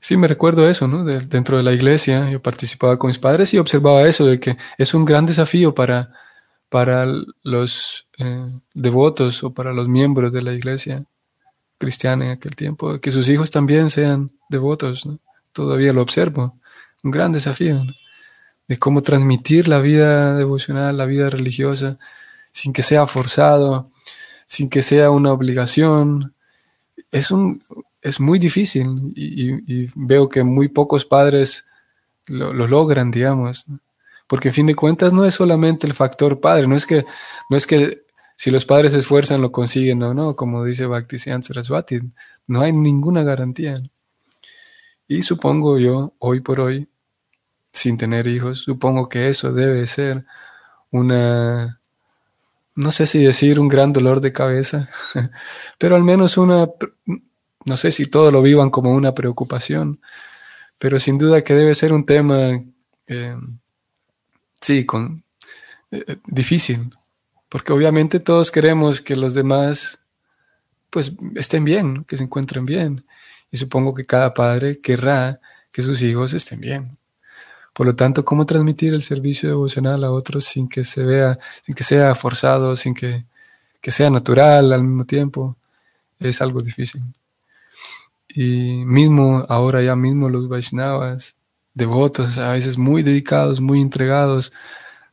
Sí, 0.00 0.16
me 0.16 0.28
recuerdo 0.28 0.68
eso, 0.68 0.86
¿no? 0.86 1.04
dentro 1.04 1.56
de 1.56 1.62
la 1.62 1.72
iglesia 1.72 2.30
yo 2.30 2.40
participaba 2.40 2.98
con 2.98 3.08
mis 3.08 3.18
padres 3.18 3.52
y 3.52 3.58
observaba 3.58 4.06
eso, 4.06 4.26
de 4.26 4.38
que 4.38 4.56
es 4.78 4.94
un 4.94 5.04
gran 5.04 5.26
desafío 5.26 5.74
para, 5.74 6.12
para 6.68 7.06
los 7.42 8.06
eh, 8.18 8.46
devotos 8.74 9.42
o 9.42 9.52
para 9.52 9.72
los 9.72 9.88
miembros 9.88 10.32
de 10.32 10.42
la 10.42 10.52
iglesia 10.52 11.04
cristiana 11.78 12.26
en 12.26 12.30
aquel 12.32 12.54
tiempo, 12.56 13.00
que 13.00 13.12
sus 13.12 13.28
hijos 13.28 13.50
también 13.50 13.90
sean 13.90 14.30
devotos. 14.48 15.08
Todavía 15.52 15.92
lo 15.92 16.02
observo. 16.02 16.56
Un 17.02 17.10
gran 17.10 17.32
desafío 17.32 17.84
de 18.68 18.78
cómo 18.78 19.02
transmitir 19.02 19.66
la 19.66 19.80
vida 19.80 20.36
devocional, 20.36 20.96
la 20.96 21.06
vida 21.06 21.30
religiosa, 21.30 21.98
sin 22.52 22.72
que 22.72 22.82
sea 22.82 23.06
forzado, 23.06 23.90
sin 24.46 24.68
que 24.68 24.82
sea 24.82 25.10
una 25.10 25.32
obligación. 25.32 26.34
Es, 27.10 27.30
un, 27.30 27.62
es 28.02 28.20
muy 28.20 28.38
difícil 28.38 29.12
y, 29.16 29.88
veo 29.94 30.28
que 30.28 30.42
muy 30.42 30.68
pocos 30.68 31.04
padres 31.06 31.66
lo, 32.26 32.52
logran, 32.52 33.10
digamos. 33.10 33.64
Porque 34.26 34.48
en 34.48 34.54
fin 34.54 34.66
de 34.66 34.74
cuentas 34.74 35.14
no 35.14 35.24
es 35.24 35.34
solamente 35.34 35.86
el 35.86 35.94
factor 35.94 36.38
padre, 36.38 36.66
no 36.66 36.76
es 36.76 36.84
que, 36.84 37.06
no 37.48 37.56
es 37.56 37.66
que 37.66 38.02
si 38.36 38.50
los 38.50 38.66
padres 38.66 38.92
se 38.92 38.98
esfuerzan 38.98 39.40
lo 39.40 39.50
consiguen 39.50 40.02
o 40.02 40.12
no, 40.12 40.36
como 40.36 40.62
dice 40.62 40.86
Bhaktisiddhanta 40.86 41.48
Saraswati, 41.48 42.00
no 42.46 42.60
hay 42.60 42.72
ninguna 42.72 43.22
garantía. 43.22 43.76
Y 45.08 45.22
supongo 45.22 45.78
yo, 45.78 46.12
hoy 46.18 46.40
por 46.40 46.60
hoy, 46.60 46.86
sin 47.78 47.96
tener 47.96 48.26
hijos, 48.26 48.60
supongo 48.60 49.08
que 49.08 49.28
eso 49.28 49.52
debe 49.52 49.86
ser 49.86 50.24
una, 50.90 51.80
no 52.74 52.92
sé 52.92 53.06
si 53.06 53.22
decir 53.24 53.60
un 53.60 53.68
gran 53.68 53.92
dolor 53.92 54.20
de 54.20 54.32
cabeza, 54.32 54.90
pero 55.78 55.96
al 55.96 56.04
menos 56.04 56.36
una, 56.38 56.68
no 57.64 57.76
sé 57.76 57.90
si 57.90 58.06
todo 58.06 58.30
lo 58.30 58.42
vivan 58.42 58.70
como 58.70 58.92
una 58.92 59.14
preocupación, 59.14 60.00
pero 60.78 60.98
sin 60.98 61.18
duda 61.18 61.42
que 61.42 61.54
debe 61.54 61.74
ser 61.74 61.92
un 61.92 62.06
tema, 62.06 62.60
eh, 63.06 63.36
sí, 64.60 64.84
con, 64.86 65.24
eh, 65.90 66.16
difícil, 66.26 66.94
porque 67.48 67.72
obviamente 67.72 68.20
todos 68.20 68.50
queremos 68.50 69.00
que 69.00 69.16
los 69.16 69.34
demás 69.34 70.00
pues 70.90 71.12
estén 71.34 71.64
bien, 71.64 72.04
que 72.04 72.16
se 72.16 72.24
encuentren 72.24 72.66
bien. 72.66 73.04
Y 73.50 73.56
supongo 73.56 73.94
que 73.94 74.06
cada 74.06 74.34
padre 74.34 74.80
querrá 74.80 75.40
que 75.72 75.82
sus 75.82 76.02
hijos 76.02 76.34
estén 76.34 76.60
bien. 76.60 76.97
Por 77.78 77.86
lo 77.86 77.94
tanto, 77.94 78.24
¿cómo 78.24 78.44
transmitir 78.44 78.92
el 78.92 79.02
servicio 79.02 79.48
devocional 79.50 80.02
a 80.02 80.10
otros 80.10 80.46
sin 80.46 80.68
que 80.68 80.84
se 80.84 81.04
vea, 81.04 81.38
sin 81.62 81.76
que 81.76 81.84
sea 81.84 82.12
forzado, 82.16 82.74
sin 82.74 82.92
que, 82.92 83.24
que 83.80 83.92
sea 83.92 84.10
natural 84.10 84.72
al 84.72 84.82
mismo 84.82 85.04
tiempo? 85.04 85.56
Es 86.18 86.42
algo 86.42 86.60
difícil. 86.60 87.02
Y 88.30 88.84
mismo, 88.84 89.46
ahora 89.48 89.80
ya 89.80 89.94
mismo 89.94 90.28
los 90.28 90.48
Vaishnavas, 90.48 91.36
devotos, 91.72 92.36
a 92.38 92.50
veces 92.50 92.76
muy 92.76 93.04
dedicados, 93.04 93.60
muy 93.60 93.80
entregados, 93.80 94.52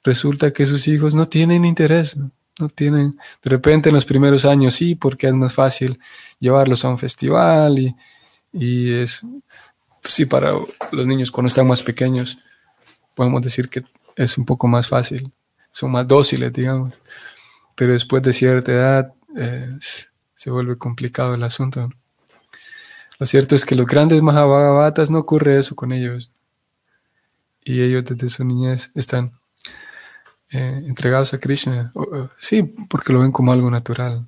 resulta 0.03 0.51
que 0.51 0.65
sus 0.65 0.87
hijos 0.87 1.13
no 1.13 1.27
tienen 1.27 1.65
interés, 1.65 2.17
¿no? 2.17 2.31
tienen, 2.69 3.15
de 3.43 3.49
repente 3.51 3.89
en 3.89 3.95
los 3.95 4.05
primeros 4.05 4.43
años 4.43 4.73
sí, 4.73 4.95
porque 4.95 5.27
es 5.27 5.35
más 5.35 5.53
fácil 5.53 5.99
llevarlos 6.39 6.83
a 6.83 6.89
un 6.89 6.97
festival 6.97 7.77
y, 7.77 7.95
y 8.53 8.91
es, 8.91 9.21
pues 10.01 10.15
sí, 10.15 10.25
para 10.25 10.53
los 10.91 11.05
niños 11.05 11.29
cuando 11.29 11.49
están 11.49 11.67
más 11.67 11.83
pequeños, 11.83 12.39
podemos 13.15 13.41
decir 13.41 13.69
que 13.69 13.83
es 14.15 14.37
un 14.37 14.45
poco 14.45 14.67
más 14.67 14.87
fácil, 14.87 15.31
son 15.71 15.91
más 15.91 16.07
dóciles, 16.07 16.53
digamos, 16.53 16.99
pero 17.75 17.93
después 17.93 18.21
de 18.23 18.33
cierta 18.33 18.71
edad 18.71 19.13
eh, 19.35 19.77
se 19.79 20.51
vuelve 20.51 20.77
complicado 20.77 21.33
el 21.33 21.43
asunto. 21.43 21.89
Lo 23.17 23.25
cierto 23.25 23.55
es 23.55 23.65
que 23.65 23.75
los 23.75 23.87
grandes 23.87 24.21
Mahabhagatas 24.21 25.09
no 25.09 25.19
ocurre 25.19 25.57
eso 25.57 25.75
con 25.75 25.91
ellos. 25.91 26.31
Y 27.63 27.81
ellos 27.81 28.05
desde 28.05 28.29
su 28.29 28.43
niñez 28.43 28.91
están 28.93 29.31
eh, 30.51 30.83
entregados 30.85 31.33
a 31.33 31.39
Krishna. 31.39 31.91
sí, 32.37 32.63
porque 32.89 33.11
lo 33.11 33.21
ven 33.21 33.31
como 33.31 33.51
algo 33.51 33.71
natural. 33.71 34.27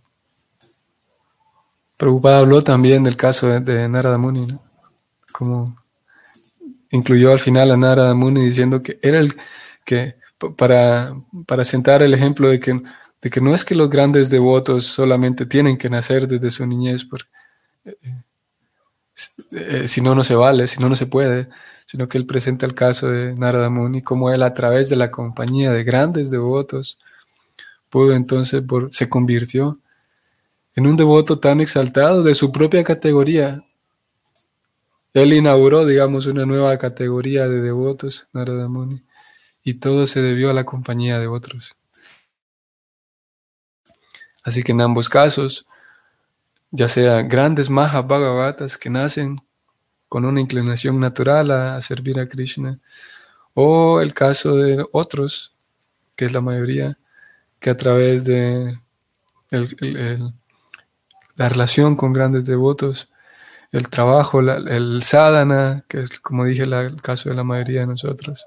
Prabhupada 1.98 2.40
habló 2.40 2.62
también 2.62 3.04
del 3.04 3.18
caso 3.18 3.48
de, 3.48 3.90
Narada 3.90 4.18
Muni, 4.18 4.46
¿no? 4.46 4.62
como 5.32 5.78
incluyó 6.92 7.32
al 7.32 7.40
final 7.40 7.72
a 7.72 7.78
Narada 7.78 8.14
Muni 8.14 8.46
diciendo 8.46 8.82
que 8.82 9.00
era 9.02 9.20
el 9.20 9.36
que, 9.86 10.16
para, 10.56 11.16
para 11.46 11.64
sentar 11.64 12.04
el 12.04 12.14
ejemplo 12.14 12.50
de 12.50 12.60
que, 12.60 12.82
de 13.22 13.30
que 13.30 13.42
no 13.42 13.54
es 13.54 13.66
que 13.66 13.76
los 13.76 13.90
grandes 13.90 14.30
devotos 14.30 14.86
solamente 14.86 15.46
tienen 15.46 15.78
que 15.78 15.90
nacer 15.90 16.28
desde 16.28 16.52
su 16.52 16.66
niñez, 16.66 17.06
porque, 17.06 17.30
eh, 17.86 17.96
eh, 19.52 19.88
si 19.88 20.02
no, 20.02 20.14
no 20.16 20.24
se 20.24 20.36
vale, 20.36 20.68
si 20.68 20.80
no, 20.80 20.90
no 20.90 20.96
se 20.96 21.08
puede, 21.08 21.50
sino 21.86 22.08
que 22.08 22.18
él 22.18 22.26
presenta 22.26 22.66
el 22.66 22.74
caso 22.74 23.10
de 23.10 23.34
Narada 23.36 23.70
Muni, 23.70 24.02
como 24.02 24.32
él 24.32 24.44
a 24.44 24.54
través 24.54 24.90
de 24.90 24.96
la 24.96 25.10
compañía 25.12 25.72
de 25.72 25.84
grandes 25.84 26.30
devotos 26.30 27.00
pudo 27.90 28.14
entonces, 28.14 28.64
se 28.92 29.10
convirtió 29.10 29.80
en 30.76 30.88
un 30.88 30.96
devoto 30.96 31.40
tan 31.40 31.62
exaltado 31.62 32.24
de 32.24 32.36
su 32.36 32.52
propia 32.52 32.84
categoría. 32.84 33.64
Él 35.18 35.34
inauguró, 35.34 35.84
digamos, 35.84 36.28
una 36.28 36.46
nueva 36.46 36.78
categoría 36.78 37.48
de 37.48 37.60
devotos, 37.60 38.30
Narada 38.34 38.68
Muni, 38.68 39.02
y 39.64 39.74
todo 39.74 40.06
se 40.06 40.22
debió 40.22 40.52
a 40.52 40.54
la 40.54 40.64
compañía 40.64 41.18
de 41.18 41.26
otros. 41.26 41.76
Así 44.44 44.62
que 44.62 44.74
en 44.74 44.82
ambos 44.82 45.10
casos, 45.10 45.68
ya 46.70 46.88
sea 46.88 47.24
grandes 47.24 47.72
Mahabhagavatas 47.72 48.78
que 48.78 48.92
nacen 48.92 49.42
con 50.08 50.24
una 50.24 50.40
inclinación 50.40 51.00
natural 51.00 51.50
a, 51.50 51.82
servir 51.82 52.20
a 52.20 52.28
Krishna, 52.28 52.80
o 53.56 54.02
el 54.02 54.14
caso 54.14 54.56
de 54.56 54.86
otros, 54.92 55.56
que 56.16 56.26
es 56.26 56.32
la 56.32 56.42
mayoría, 56.42 56.96
que 57.60 57.72
a 57.72 57.78
través 57.78 58.26
de 58.26 58.80
la 59.50 61.50
relación 61.50 61.96
con 61.96 62.14
grandes 62.14 62.46
devotos, 62.46 63.10
el 63.72 63.90
trabajo, 63.90 64.40
el 64.40 65.04
sadhana, 65.04 65.84
que 65.88 66.02
es 66.02 66.20
como 66.20 66.46
dije 66.46 66.64
el 66.64 67.02
caso 67.02 67.30
de 67.30 67.36
la 67.36 67.44
mayoría 67.44 67.82
de 67.82 67.88
nosotros, 67.88 68.46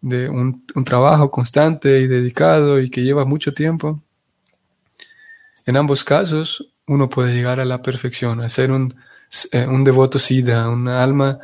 de 0.00 0.28
un, 0.28 0.64
trabajo 0.84 1.30
constante 1.30 2.00
y 2.00 2.06
dedicado 2.06 2.80
y 2.80 2.90
que 2.90 3.02
lleva 3.02 3.24
mucho 3.24 3.52
tiempo. 3.52 4.00
En 5.66 5.76
ambos 5.76 6.04
casos, 6.04 6.68
uno 6.86 7.08
puede 7.08 7.34
llegar 7.34 7.58
a 7.58 7.64
la 7.64 7.82
perfección, 7.82 8.40
a 8.40 8.48
ser 8.48 8.70
un 8.70 8.94
eh, 9.52 9.66
un 9.66 9.84
devoto 9.84 10.18
sida, 10.18 10.68
una 10.68 11.02
alma 11.02 11.38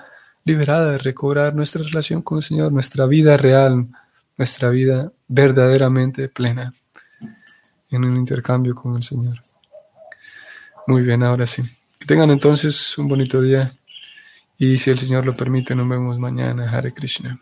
liberada 0.45 0.99
recobrar 0.99 1.55
nuestra 1.55 1.83
relación 1.83 2.23
con 2.23 2.38
el 2.38 2.45
Señor, 2.45 2.73
nuestra 2.73 3.07
vida 3.07 3.37
real, 3.37 3.87
nuestra 4.37 4.71
vida 4.71 5.12
verdaderamente 5.29 6.29
plena 6.29 6.73
en 7.91 8.05
un 8.05 8.17
intercambio 8.17 8.75
con 8.75 8.97
el 8.97 9.03
Señor. 9.03 9.35
Muy 10.87 11.03
bien, 11.03 11.23
ahora 11.23 11.47
sí. 11.47 11.62
Que 12.03 12.07
tengan 12.07 12.33
entonces 12.33 12.99
un 12.99 13.07
bonito 13.07 13.41
día 13.41 13.75
y 14.59 14.77
si 14.79 14.91
el 14.91 14.99
Señor 14.99 15.25
lo 15.25 15.37
permite, 15.37 15.77
nos 15.77 15.88
vemos 15.88 16.19
mañana. 16.19 16.69
Hare 16.69 16.93
Krishna. 16.93 17.41